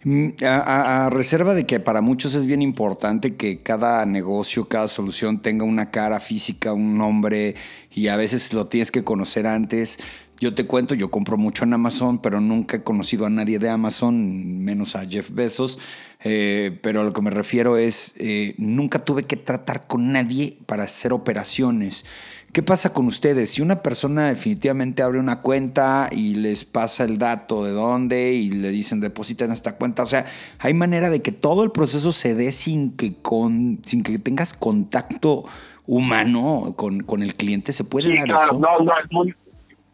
Mm, 0.02 0.30
a, 0.44 1.06
a, 1.06 1.10
reserva 1.10 1.52
de 1.52 1.66
que 1.66 1.78
para 1.78 2.00
muchos 2.00 2.34
es 2.34 2.46
bien 2.46 2.62
importante 2.62 3.36
que 3.36 3.62
cada 3.62 4.06
negocio, 4.06 4.66
cada 4.66 4.88
solución 4.88 5.42
tenga 5.42 5.64
una 5.64 5.90
cara 5.90 6.20
física, 6.20 6.72
un 6.72 6.96
nombre 6.96 7.54
y 7.90 8.08
a 8.08 8.16
veces 8.16 8.54
lo 8.54 8.66
tienes 8.66 8.90
que 8.90 9.04
conocer 9.04 9.46
antes. 9.46 9.98
Yo 10.40 10.54
te 10.54 10.66
cuento, 10.66 10.94
yo 10.94 11.10
compro 11.10 11.36
mucho 11.36 11.64
en 11.64 11.74
Amazon, 11.74 12.18
pero 12.18 12.40
nunca 12.40 12.78
he 12.78 12.82
conocido 12.82 13.26
a 13.26 13.30
nadie 13.30 13.58
de 13.58 13.68
Amazon, 13.68 14.64
menos 14.64 14.96
a 14.96 15.04
Jeff 15.04 15.28
Bezos. 15.30 15.78
Eh, 16.24 16.78
pero 16.82 17.02
a 17.02 17.04
lo 17.04 17.12
que 17.12 17.20
me 17.20 17.30
refiero 17.30 17.76
es, 17.76 18.14
eh, 18.18 18.54
nunca 18.56 19.00
tuve 19.00 19.24
que 19.24 19.36
tratar 19.36 19.86
con 19.86 20.12
nadie 20.12 20.56
para 20.64 20.84
hacer 20.84 21.12
operaciones. 21.12 22.06
¿Qué 22.52 22.62
pasa 22.62 22.94
con 22.94 23.06
ustedes? 23.06 23.50
Si 23.50 23.60
una 23.60 23.82
persona 23.82 24.28
definitivamente 24.28 25.02
abre 25.02 25.20
una 25.20 25.42
cuenta 25.42 26.08
y 26.10 26.34
les 26.36 26.64
pasa 26.64 27.04
el 27.04 27.18
dato 27.18 27.62
de 27.64 27.72
dónde 27.72 28.32
y 28.32 28.50
le 28.50 28.70
dicen 28.70 29.00
depositen 29.00 29.52
esta 29.52 29.76
cuenta, 29.76 30.02
o 30.02 30.06
sea, 30.06 30.24
hay 30.58 30.72
manera 30.72 31.10
de 31.10 31.20
que 31.20 31.32
todo 31.32 31.64
el 31.64 31.70
proceso 31.70 32.12
se 32.12 32.34
dé 32.34 32.50
sin 32.52 32.92
que, 32.92 33.14
con, 33.14 33.80
sin 33.84 34.02
que 34.02 34.18
tengas 34.18 34.54
contacto 34.54 35.44
humano 35.86 36.72
con, 36.76 37.00
con 37.02 37.22
el 37.22 37.34
cliente, 37.34 37.72
¿se 37.72 37.84
puede 37.84 38.16
dar 38.16 38.28
eso? 38.28 38.58
No, 38.58 38.80
no, 38.80 38.92
es, 39.04 39.12
muy, 39.12 39.34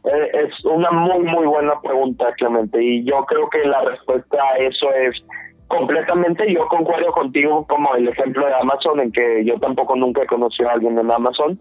eh, 0.07 0.31
es 0.33 0.65
una 0.65 0.91
muy, 0.91 1.25
muy 1.25 1.47
buena 1.47 1.81
pregunta, 1.81 2.33
Clemente, 2.35 2.83
y 2.83 3.05
yo 3.05 3.25
creo 3.27 3.49
que 3.51 3.67
la 3.67 3.83
respuesta 3.83 4.39
a 4.43 4.57
eso 4.59 4.93
es 4.95 5.15
completamente 5.69 6.53
yo 6.53 6.67
concuerdo 6.69 7.11
contigo 7.13 7.67
como 7.67 7.95
el 7.97 8.09
ejemplo 8.09 8.47
de 8.47 8.55
Amazon 8.55 9.01
en 9.01 9.13
que 9.13 9.45
yo 9.45 9.59
tampoco 9.59 9.97
nunca 9.97 10.23
he 10.23 10.27
conocido 10.27 10.69
a 10.69 10.75
alguien 10.75 10.99
en 10.99 11.11
Amazon 11.11 11.61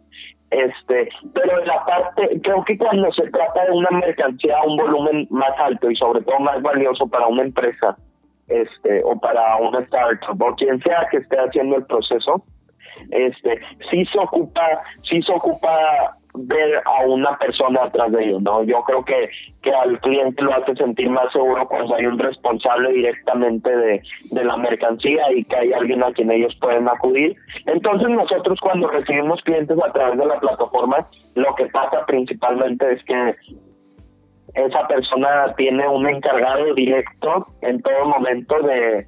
este 0.51 1.09
pero 1.33 1.59
en 1.59 1.67
la 1.67 1.83
parte 1.85 2.39
creo 2.43 2.63
que 2.65 2.77
cuando 2.77 3.11
se 3.13 3.23
trata 3.31 3.65
de 3.65 3.71
una 3.71 3.89
mercancía 3.89 4.57
un 4.63 4.77
volumen 4.77 5.27
más 5.31 5.51
alto 5.57 5.89
y 5.89 5.95
sobre 5.95 6.21
todo 6.21 6.39
más 6.39 6.61
valioso 6.61 7.07
para 7.07 7.25
una 7.25 7.43
empresa 7.43 7.97
este 8.47 9.01
o 9.03 9.19
para 9.19 9.57
una 9.57 9.79
startup 9.79 10.39
o 10.39 10.55
quien 10.55 10.79
sea 10.83 11.07
que 11.09 11.17
esté 11.17 11.37
haciendo 11.37 11.77
el 11.77 11.85
proceso 11.85 12.43
este 13.09 13.59
sí 13.89 14.05
se 14.05 14.19
ocupa 14.19 14.83
sí 15.09 15.19
se 15.23 15.31
ocupa 15.31 16.15
ver 16.37 16.81
a 16.85 17.05
una 17.05 17.37
persona 17.37 17.83
atrás 17.83 18.11
de 18.11 18.23
ellos, 18.25 18.41
¿no? 18.41 18.63
Yo 18.63 18.81
creo 18.83 19.03
que, 19.03 19.29
que 19.61 19.71
al 19.71 19.99
cliente 20.01 20.41
lo 20.41 20.53
hace 20.53 20.75
sentir 20.75 21.09
más 21.09 21.31
seguro 21.31 21.67
cuando 21.67 21.95
hay 21.95 22.05
un 22.05 22.19
responsable 22.19 22.91
directamente 22.91 23.75
de, 23.75 24.01
de 24.31 24.43
la 24.43 24.57
mercancía 24.57 25.31
y 25.33 25.43
que 25.43 25.55
hay 25.55 25.73
alguien 25.73 26.03
a 26.03 26.11
quien 26.11 26.31
ellos 26.31 26.55
pueden 26.61 26.87
acudir. 26.87 27.35
Entonces 27.65 28.09
nosotros 28.09 28.59
cuando 28.61 28.87
recibimos 28.89 29.41
clientes 29.43 29.77
a 29.83 29.91
través 29.91 30.17
de 30.17 30.25
la 30.25 30.39
plataforma, 30.39 31.05
lo 31.35 31.55
que 31.55 31.65
pasa 31.67 32.05
principalmente 32.05 32.93
es 32.93 33.03
que 33.05 33.35
esa 34.55 34.87
persona 34.87 35.53
tiene 35.57 35.87
un 35.87 36.07
encargado 36.07 36.73
directo 36.73 37.47
en 37.61 37.81
todo 37.81 38.05
momento 38.05 38.55
de, 38.61 39.05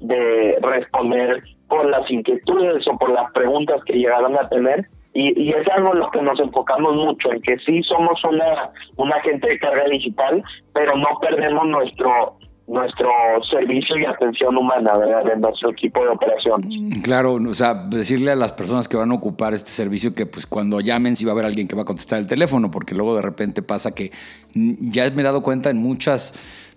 de 0.00 0.58
responder 0.60 1.42
por 1.68 1.86
las 1.86 2.10
inquietudes 2.10 2.86
o 2.86 2.98
por 2.98 3.10
las 3.10 3.32
preguntas 3.32 3.82
que 3.84 3.94
llegaron 3.94 4.36
a 4.36 4.48
tener 4.48 4.86
y, 5.12 5.42
y 5.42 5.50
es 5.50 5.66
algo 5.68 5.92
en 5.92 6.00
lo 6.00 6.10
que 6.10 6.22
nos 6.22 6.38
enfocamos 6.38 6.94
mucho, 6.94 7.32
en 7.32 7.42
que 7.42 7.58
sí 7.58 7.82
somos 7.82 8.22
una, 8.24 8.70
una 8.96 9.16
agente 9.16 9.48
de 9.48 9.58
carga 9.58 9.84
digital, 9.90 10.42
pero 10.72 10.96
no 10.96 11.08
perdemos 11.20 11.66
nuestro 11.66 12.36
nuestro 12.70 13.10
servicio 13.50 13.98
y 13.98 14.04
atención 14.04 14.56
humana 14.56 14.96
¿verdad? 14.96 15.24
de 15.24 15.36
nuestro 15.40 15.72
equipo 15.72 16.04
de 16.04 16.10
operaciones. 16.10 16.68
Mm, 16.70 17.00
claro, 17.00 17.34
o 17.34 17.54
sea, 17.54 17.74
decirle 17.74 18.30
a 18.30 18.36
las 18.36 18.52
personas 18.52 18.86
que 18.86 18.96
van 18.96 19.10
a 19.10 19.14
ocupar 19.14 19.54
este 19.54 19.70
servicio 19.70 20.14
que 20.14 20.24
pues 20.24 20.46
cuando 20.46 20.80
llamen 20.80 21.16
sí 21.16 21.24
va 21.24 21.32
a 21.32 21.34
haber 21.34 21.46
alguien 21.46 21.66
que 21.66 21.74
va 21.74 21.82
a 21.82 21.84
contestar 21.84 22.20
el 22.20 22.28
teléfono, 22.28 22.70
porque 22.70 22.94
luego 22.94 23.16
de 23.16 23.22
repente 23.22 23.62
pasa 23.62 23.92
que 23.92 24.12
mm, 24.54 24.90
ya 24.90 25.10
me 25.10 25.22
he 25.22 25.24
dado 25.24 25.42
cuenta 25.42 25.70
en 25.70 25.78
muchas 25.78 26.32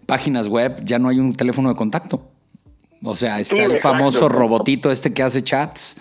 páginas 0.07 0.47
web 0.47 0.83
ya 0.83 0.97
no 0.97 1.09
hay 1.09 1.19
un 1.19 1.33
teléfono 1.33 1.69
de 1.69 1.75
contacto. 1.75 2.23
O 3.03 3.13
sea, 3.13 3.39
está 3.39 3.63
el 3.63 3.77
famoso 3.77 4.29
robotito 4.29 4.89
este 4.89 5.13
que 5.13 5.21
hace 5.21 5.43
chats 5.43 5.97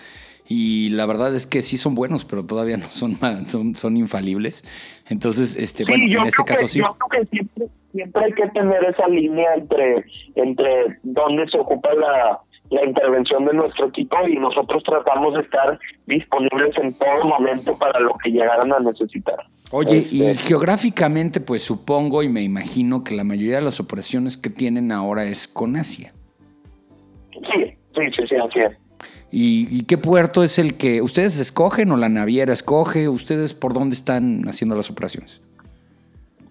y 0.52 0.90
la 0.90 1.06
verdad 1.06 1.34
es 1.34 1.46
que 1.46 1.62
sí 1.62 1.78
son 1.78 1.94
buenos, 1.94 2.26
pero 2.26 2.44
todavía 2.44 2.76
no 2.76 2.84
son, 2.84 3.16
son, 3.74 3.96
infalibles. 3.96 4.64
Entonces, 5.08 5.56
este, 5.56 5.86
bueno, 5.86 6.04
en 6.04 6.26
este 6.26 6.44
caso 6.44 6.68
sí. 6.68 6.80
Yo 6.80 6.94
creo 6.98 7.22
que 7.22 7.26
siempre, 7.28 7.68
siempre 7.92 8.24
hay 8.26 8.32
que 8.32 8.46
tener 8.48 8.84
esa 8.84 9.08
línea 9.08 9.54
entre, 9.54 10.04
entre 10.34 10.98
dónde 11.04 11.48
se 11.48 11.58
ocupa 11.58 11.94
la, 11.94 12.38
la 12.68 12.84
intervención 12.84 13.46
de 13.46 13.54
nuestro 13.54 13.86
equipo 13.86 14.16
y 14.28 14.36
nosotros 14.36 14.82
tratamos 14.82 15.32
de 15.34 15.40
estar 15.40 15.78
disponibles 16.06 16.76
en 16.76 16.98
todo 16.98 17.24
momento 17.24 17.78
para 17.78 17.98
lo 18.00 18.12
que 18.22 18.30
llegaran 18.30 18.74
a 18.74 18.78
necesitar. 18.80 19.46
Oye, 19.70 20.06
y 20.10 20.24
este, 20.24 20.48
geográficamente, 20.48 21.40
pues 21.40 21.62
supongo 21.62 22.22
y 22.22 22.28
me 22.28 22.42
imagino 22.42 23.04
que 23.04 23.14
la 23.14 23.24
mayoría 23.24 23.56
de 23.56 23.62
las 23.62 23.80
operaciones 23.80 24.36
que 24.36 24.50
tienen 24.50 24.92
ahora 24.92 25.24
es 25.24 25.48
con 25.48 25.76
Asia. 25.76 26.12
Sí, 27.30 27.74
sí, 27.94 28.02
sí, 28.14 28.22
sí, 28.28 28.36
así 28.36 28.58
es. 28.58 28.81
¿Y, 29.34 29.86
qué 29.86 29.96
puerto 29.96 30.44
es 30.44 30.58
el 30.58 30.76
que 30.76 31.00
ustedes 31.00 31.40
escogen 31.40 31.90
o 31.90 31.96
la 31.96 32.10
naviera 32.10 32.52
escoge? 32.52 33.08
¿Ustedes 33.08 33.54
por 33.54 33.72
dónde 33.72 33.94
están 33.94 34.42
haciendo 34.46 34.76
las 34.76 34.90
operaciones? 34.90 35.40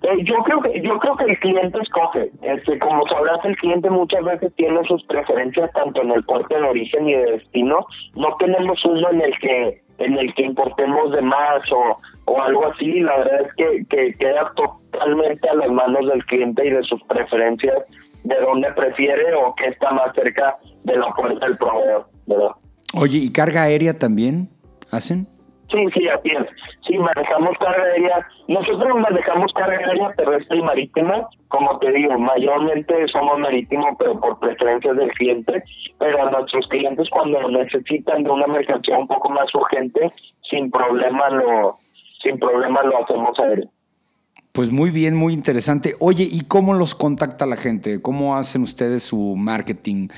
Eh, 0.02 0.24
yo 0.24 0.38
creo 0.44 0.62
que 0.62 0.82
yo 0.82 0.98
creo 0.98 1.15
que 1.15 1.26
el 1.26 1.39
cliente 1.39 1.78
escoge. 1.80 2.32
Este, 2.41 2.80
como 2.80 3.06
sabrás, 3.08 3.46
el 3.46 3.56
cliente 3.58 3.88
muchas 3.88 4.24
veces 4.24 4.52
tiene 4.56 4.84
sus 4.86 5.04
preferencias 5.04 5.72
tanto 5.74 6.02
en 6.02 6.10
el 6.10 6.24
puerto 6.24 6.56
de 6.56 6.63
origen 6.63 7.08
y 7.08 7.13
de 7.13 7.34
destino. 7.34 7.86
No 8.15 8.36
tenemos 8.39 8.84
uno 8.84 9.12
en 9.12 9.22
el 9.22 9.38
que 9.38 9.84
en 10.00 10.17
el 10.17 10.34
que 10.34 10.41
importemos 10.41 11.12
de 11.12 11.22
más 11.22 11.62
o, 11.72 12.00
o 12.26 12.41
algo 12.41 12.65
así. 12.65 13.00
La 13.02 13.17
verdad 13.17 13.41
es 13.41 13.54
que, 13.54 13.86
que 13.89 14.13
queda 14.15 14.52
totalmente 14.56 15.48
a 15.48 15.54
las 15.54 15.70
manos 15.70 16.08
del 16.08 16.26
cliente 16.26 16.65
y 16.65 16.72
de 16.72 16.82
sus 16.82 17.00
preferencias 17.04 17.78
de 18.24 18.36
dónde 18.41 18.72
prefiere 18.74 19.36
o 19.36 19.54
qué 19.54 19.67
está 19.67 19.91
más 19.91 20.15
cerca 20.15 20.58
de 20.84 20.98
la 20.98 21.12
puerta 21.13 21.46
del 21.46 21.58
proveedor, 21.58 22.08
¿verdad? 22.26 22.52
Oye, 22.93 23.19
¿y 23.19 23.32
carga 23.32 23.63
aérea 23.63 23.97
también 23.97 24.49
hacen? 24.91 25.27
Sí, 25.71 25.86
sí, 25.93 26.08
así 26.10 26.30
es. 26.30 26.47
Sí, 26.86 26.97
manejamos 26.97 27.58
carga 27.58 27.84
aérea. 27.84 28.27
Nosotros 28.49 28.99
manejamos 28.99 29.54
carga 29.54 29.77
aérea 29.77 30.13
terrestre 30.17 30.58
y 30.58 30.62
marítima. 30.62 31.30
Como 31.47 31.80
te 31.80 31.91
digo, 31.91 32.17
mayormente 32.19 33.08
somos 33.08 33.39
marítimo, 33.39 33.95
pero 33.97 34.19
por 34.19 34.38
preferencias 34.39 34.97
del 34.97 35.12
cliente. 35.13 35.63
Pero 35.99 36.27
a 36.27 36.32
nuestros 36.32 36.67
clientes 36.67 37.10
cuando 37.10 37.49
necesitan 37.49 38.23
de 38.23 38.30
una 38.30 38.47
mercancía 38.47 38.97
un 38.97 39.08
poco 39.08 39.30
más 39.30 39.54
urgente, 39.56 40.12
sin 40.49 40.69
problema 40.69 41.30
lo, 41.30 41.75
sin 42.21 42.38
problema 42.38 42.84
lo 42.84 43.04
hacemos 43.04 43.39
aéreo. 43.39 43.69
Pues 44.52 44.70
muy 44.70 44.90
bien, 44.90 45.16
muy 45.16 45.34
interesante. 45.34 45.96
Oye, 46.00 46.28
¿y 46.30 46.42
cómo 46.42 46.74
los 46.74 46.94
contacta 46.94 47.46
la 47.46 47.56
gente? 47.56 48.02
¿Cómo 48.02 48.36
hacen 48.36 48.64
ustedes 48.64 49.04
su 49.04 49.36
marketing? 49.38 50.10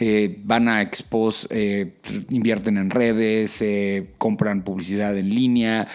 Eh, 0.00 0.38
van 0.44 0.68
a 0.68 0.80
expos, 0.80 1.46
eh, 1.50 1.92
invierten 2.30 2.78
en 2.78 2.90
redes, 2.90 3.60
eh, 3.60 4.08
compran 4.16 4.64
publicidad 4.64 5.16
en 5.16 5.28
línea, 5.28 5.86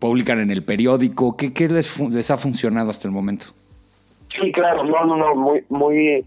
publican 0.00 0.40
en 0.40 0.50
el 0.50 0.64
periódico. 0.64 1.36
¿Qué, 1.36 1.54
qué 1.54 1.68
les, 1.68 1.98
les, 2.00 2.30
ha 2.32 2.36
funcionado 2.36 2.90
hasta 2.90 3.06
el 3.06 3.14
momento? 3.14 3.46
Sí, 4.38 4.50
claro, 4.52 4.82
no, 4.84 5.04
no, 5.04 5.16
no, 5.16 5.34
muy, 5.36 5.64
muy... 5.68 6.26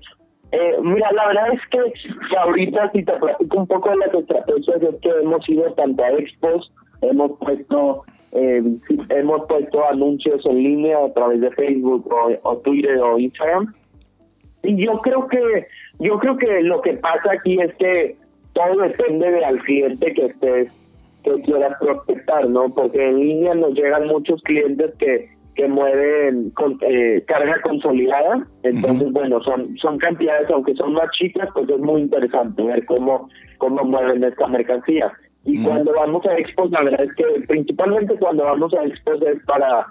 mira, 0.81 1.11
la 1.11 1.27
verdad 1.27 1.53
es 1.53 1.61
que, 1.69 2.37
ahorita 2.37 2.91
si 2.93 3.03
te 3.03 3.11
platico 3.13 3.57
un 3.57 3.67
poco 3.67 3.89
de 3.89 3.97
las 3.97 4.13
estrategias 4.13 4.81
es 4.81 5.01
que 5.01 5.09
hemos 5.21 5.47
ido 5.49 5.73
tanto 5.73 6.03
a 6.03 6.09
expos, 6.11 6.71
hemos 7.01 7.37
puesto 7.39 8.05
hemos 8.31 9.45
puesto 9.47 9.87
anuncios 9.87 10.45
en 10.45 10.57
línea 10.57 11.05
a 11.05 11.13
través 11.13 11.41
de 11.41 11.51
Facebook 11.51 12.09
o 12.43 12.57
Twitter 12.59 12.97
o 12.99 13.19
Instagram 13.19 13.73
y 14.63 14.85
yo 14.85 14.99
creo 14.99 15.27
que 15.27 15.67
yo 15.99 16.19
creo 16.19 16.37
que 16.37 16.61
lo 16.61 16.81
que 16.81 16.93
pasa 16.93 17.31
aquí 17.33 17.59
es 17.59 17.73
que 17.75 18.15
todo 18.53 18.81
depende 18.81 19.31
del 19.31 19.59
cliente 19.59 20.13
que 20.13 20.25
estés 20.25 20.71
que 21.23 21.39
quieras 21.43 21.77
prospectar, 21.79 22.49
¿no? 22.49 22.69
Porque 22.73 23.09
en 23.09 23.19
línea 23.19 23.53
nos 23.53 23.73
llegan 23.73 24.07
muchos 24.07 24.41
clientes 24.43 24.93
que 24.97 25.29
que 25.53 25.67
mueven 25.67 26.51
con, 26.51 26.77
eh, 26.81 27.25
carga 27.27 27.59
consolidada, 27.61 28.47
entonces 28.63 29.11
bueno, 29.11 29.41
son 29.43 29.77
son 29.77 29.97
cantidades 29.97 30.49
aunque 30.49 30.73
son 30.75 30.93
más 30.93 31.09
chicas, 31.11 31.49
pues 31.53 31.69
es 31.69 31.79
muy 31.79 32.01
interesante 32.01 32.63
ver 32.63 32.85
cómo 32.85 33.27
cómo 33.57 33.83
mueven 33.83 34.23
esta 34.23 34.47
mercancía. 34.47 35.11
Y 35.43 35.63
cuando 35.63 35.93
vamos 35.93 36.25
a 36.25 36.37
expos, 36.37 36.69
la 36.71 36.83
verdad 36.83 37.03
es 37.03 37.13
que 37.15 37.47
principalmente 37.47 38.15
cuando 38.19 38.43
vamos 38.43 38.73
a 38.73 38.83
expos 38.83 39.21
es 39.23 39.43
para 39.45 39.87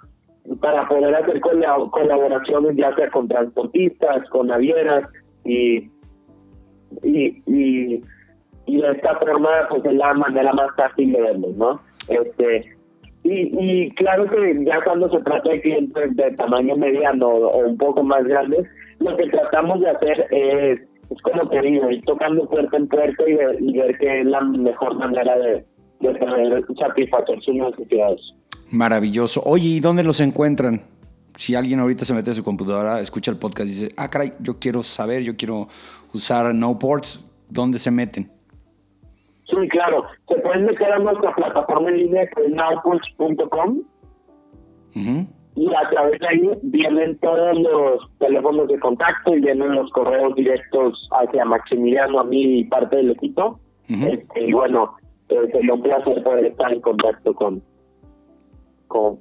para 0.60 0.88
poder 0.88 1.14
hacer 1.14 1.40
colaboraciones 1.40 2.76
ya 2.76 2.94
sea 2.96 3.10
con 3.10 3.28
transportistas, 3.28 4.28
con 4.30 4.48
navieras 4.48 5.08
y, 5.44 5.90
y, 7.02 7.42
y, 7.46 8.00
de 8.66 8.90
esta 8.90 9.16
forma 9.18 9.48
pues 9.68 9.84
es 9.84 9.94
la 9.94 10.14
manera 10.14 10.52
más 10.52 10.68
fácil 10.76 11.12
de 11.12 11.20
verlos, 11.20 11.56
¿no? 11.56 11.80
Este, 12.08 12.64
y, 13.22 13.52
y 13.60 13.90
claro 13.92 14.26
que 14.26 14.64
ya 14.64 14.82
cuando 14.82 15.10
se 15.10 15.20
trata 15.20 15.50
de 15.50 15.60
clientes 15.60 16.16
de 16.16 16.30
tamaño 16.32 16.76
mediano 16.76 17.28
o 17.28 17.58
un 17.66 17.76
poco 17.76 18.02
más 18.02 18.24
grandes, 18.24 18.66
lo 18.98 19.16
que 19.16 19.28
tratamos 19.28 19.80
de 19.80 19.90
hacer 19.90 20.26
es, 20.30 20.80
es 21.10 21.20
como 21.22 21.48
te 21.48 21.60
digo, 21.60 21.90
ir 21.90 22.02
tocando 22.04 22.48
puerta 22.48 22.76
en 22.76 22.88
puerta 22.88 23.24
y, 23.26 23.68
y 23.68 23.78
ver 23.78 23.98
qué 23.98 24.20
es 24.20 24.26
la 24.26 24.40
mejor 24.40 24.94
manera 24.96 25.36
de, 25.38 25.64
de 26.00 26.14
poder 26.14 26.64
satisfacer 26.78 27.42
sus 27.42 27.54
necesidades. 27.54 28.20
Maravilloso. 28.70 29.42
Oye, 29.44 29.68
¿y 29.68 29.80
dónde 29.80 30.04
los 30.04 30.20
encuentran? 30.20 30.82
Si 31.34 31.54
alguien 31.54 31.80
ahorita 31.80 32.04
se 32.04 32.14
mete 32.14 32.30
a 32.30 32.34
su 32.34 32.44
computadora, 32.44 33.00
escucha 33.00 33.30
el 33.30 33.38
podcast 33.38 33.68
y 33.68 33.72
dice, 33.72 33.88
ah, 33.96 34.08
caray, 34.08 34.32
yo 34.40 34.58
quiero 34.58 34.82
saber, 34.82 35.22
yo 35.22 35.36
quiero 35.36 35.68
usar 36.12 36.54
NoPorts, 36.54 37.26
¿dónde 37.48 37.78
se 37.78 37.90
meten? 37.90 38.30
Sí, 39.48 39.68
claro. 39.68 40.04
Se 40.28 40.36
pueden 40.36 40.66
meter 40.66 40.92
a 40.92 40.98
nuestra 40.98 41.34
plataforma 41.34 41.88
en 41.90 41.96
línea 41.96 42.26
que 42.28 42.44
es 42.44 42.52
nowports.com 42.52 43.82
y 45.56 45.66
a 45.74 45.88
través 45.90 46.20
de 46.20 46.28
ahí 46.28 46.50
vienen 46.62 47.18
todos 47.18 47.58
los 47.58 48.10
teléfonos 48.18 48.68
de 48.68 48.78
contacto 48.78 49.34
y 49.34 49.40
vienen 49.40 49.74
los 49.74 49.90
correos 49.90 50.34
directos 50.34 51.08
hacia 51.12 51.44
Maximiliano, 51.44 52.20
a 52.20 52.24
mí 52.24 52.60
y 52.60 52.64
parte 52.64 52.96
del 52.96 53.10
equipo. 53.10 53.58
Este, 53.88 54.46
y 54.46 54.52
bueno, 54.52 54.94
eh, 55.28 55.48
sería 55.52 55.74
un 55.74 55.82
placer 55.82 56.22
poder 56.22 56.46
estar 56.46 56.72
en 56.72 56.80
contacto 56.80 57.34
con, 57.34 57.62
con 58.86 59.18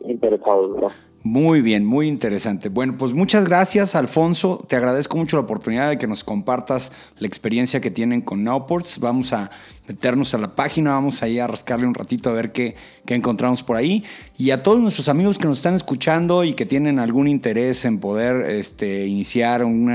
interesados. 0.00 0.92
Muy 1.24 1.60
bien, 1.60 1.84
muy 1.84 2.06
interesante. 2.06 2.68
Bueno, 2.68 2.94
pues 2.96 3.12
muchas 3.12 3.46
gracias, 3.46 3.94
Alfonso. 3.94 4.64
Te 4.68 4.76
agradezco 4.76 5.16
mucho 5.16 5.36
la 5.36 5.42
oportunidad 5.42 5.90
de 5.90 5.98
que 5.98 6.06
nos 6.06 6.24
compartas 6.24 6.92
la 7.18 7.26
experiencia 7.26 7.80
que 7.80 7.90
tienen 7.90 8.22
con 8.22 8.44
Nowports. 8.44 9.00
Vamos 9.00 9.32
a 9.32 9.50
meternos 9.88 10.32
a 10.34 10.38
la 10.38 10.54
página, 10.54 10.92
vamos 10.92 11.22
ahí 11.22 11.38
a 11.38 11.46
rascarle 11.46 11.86
un 11.86 11.94
ratito 11.94 12.30
a 12.30 12.34
ver 12.34 12.52
qué, 12.52 12.76
qué, 13.08 13.14
encontramos 13.14 13.62
por 13.62 13.76
ahí. 13.76 14.04
Y 14.36 14.50
a 14.50 14.62
todos 14.62 14.78
nuestros 14.80 15.08
amigos 15.08 15.38
que 15.38 15.46
nos 15.46 15.58
están 15.58 15.74
escuchando 15.74 16.44
y 16.44 16.54
que 16.54 16.66
tienen 16.66 16.98
algún 16.98 17.26
interés 17.26 17.84
en 17.84 17.98
poder 17.98 18.50
este, 18.50 19.06
iniciar 19.06 19.64
un 19.64 19.86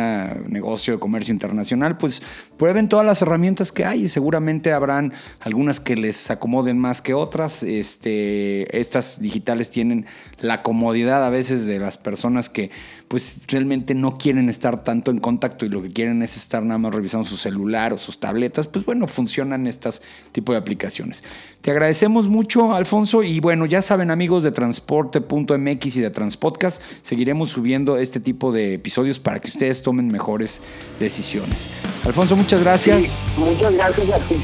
negocio 0.50 0.94
de 0.94 1.00
comercio 1.00 1.32
internacional, 1.34 1.98
pues 1.98 2.22
prueben 2.58 2.90
todas 2.90 3.06
las 3.06 3.22
herramientas 3.22 3.72
que 3.72 3.86
hay 3.86 4.04
y 4.04 4.08
seguramente 4.08 4.74
habrán 4.74 5.14
algunas 5.40 5.80
que 5.80 5.96
les 5.96 6.32
acomoden 6.32 6.78
más 6.78 7.02
que 7.02 7.14
otras. 7.14 7.64
Este, 7.64 8.80
estas 8.80 9.22
digitales 9.22 9.70
tienen 9.70 10.06
la 10.40 10.64
comodidad 10.64 11.24
a 11.24 11.30
veces 11.30 11.66
de 11.66 11.80
las 11.80 11.98
personas 11.98 12.50
que 12.50 12.72
pues 13.14 13.42
realmente 13.48 13.94
no 13.94 14.18
quieren 14.18 14.50
estar 14.50 14.84
tanto 14.84 15.12
en 15.12 15.20
contacto 15.20 15.68
y 15.68 15.70
lo 15.70 15.84
que 15.84 15.92
quieren 15.92 16.24
es 16.24 16.36
estar 16.36 16.64
nada 16.64 16.80
más 16.80 16.96
revisando 16.96 17.30
su 17.30 17.38
celular 17.38 17.94
o 17.94 18.00
sus 18.00 18.20
tabletas, 18.20 18.66
pues 18.66 18.86
bueno, 18.86 19.08
funcionan 19.08 19.68
estos 19.68 20.02
tipos 20.32 20.56
de 20.56 20.58
aplicaciones. 20.58 21.24
Te 21.62 21.70
agradecemos 21.70 22.28
mucho, 22.28 22.74
Alfonso, 22.74 23.22
y 23.22 23.40
bueno, 23.40 23.68
ya 23.68 23.84
saben 23.84 24.10
amigos 24.10 24.42
de 24.42 24.52
transporte.mx 24.52 25.96
y 25.96 26.02
de 26.02 26.10
Transpodcast, 26.10 26.82
seguiremos 27.04 27.52
subiendo 27.52 27.98
este 27.98 28.20
tipo 28.20 28.52
de 28.52 28.74
episodios 28.74 29.20
para 29.20 29.40
que 29.40 29.50
ustedes 29.50 29.84
tomen 29.84 30.08
mejores 30.08 30.64
decisiones. 31.00 31.70
Alfonso, 32.06 32.36
muchas 32.36 32.62
gracias. 32.62 33.16
muchas 33.38 33.76
gracias 33.76 34.10
a 34.10 34.28
ti, 34.28 34.38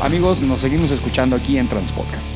Amigos, 0.00 0.40
nos 0.40 0.60
seguimos 0.60 0.90
escuchando 0.90 1.36
aquí 1.36 1.58
en 1.58 1.68
Transpodcast. 1.68 2.30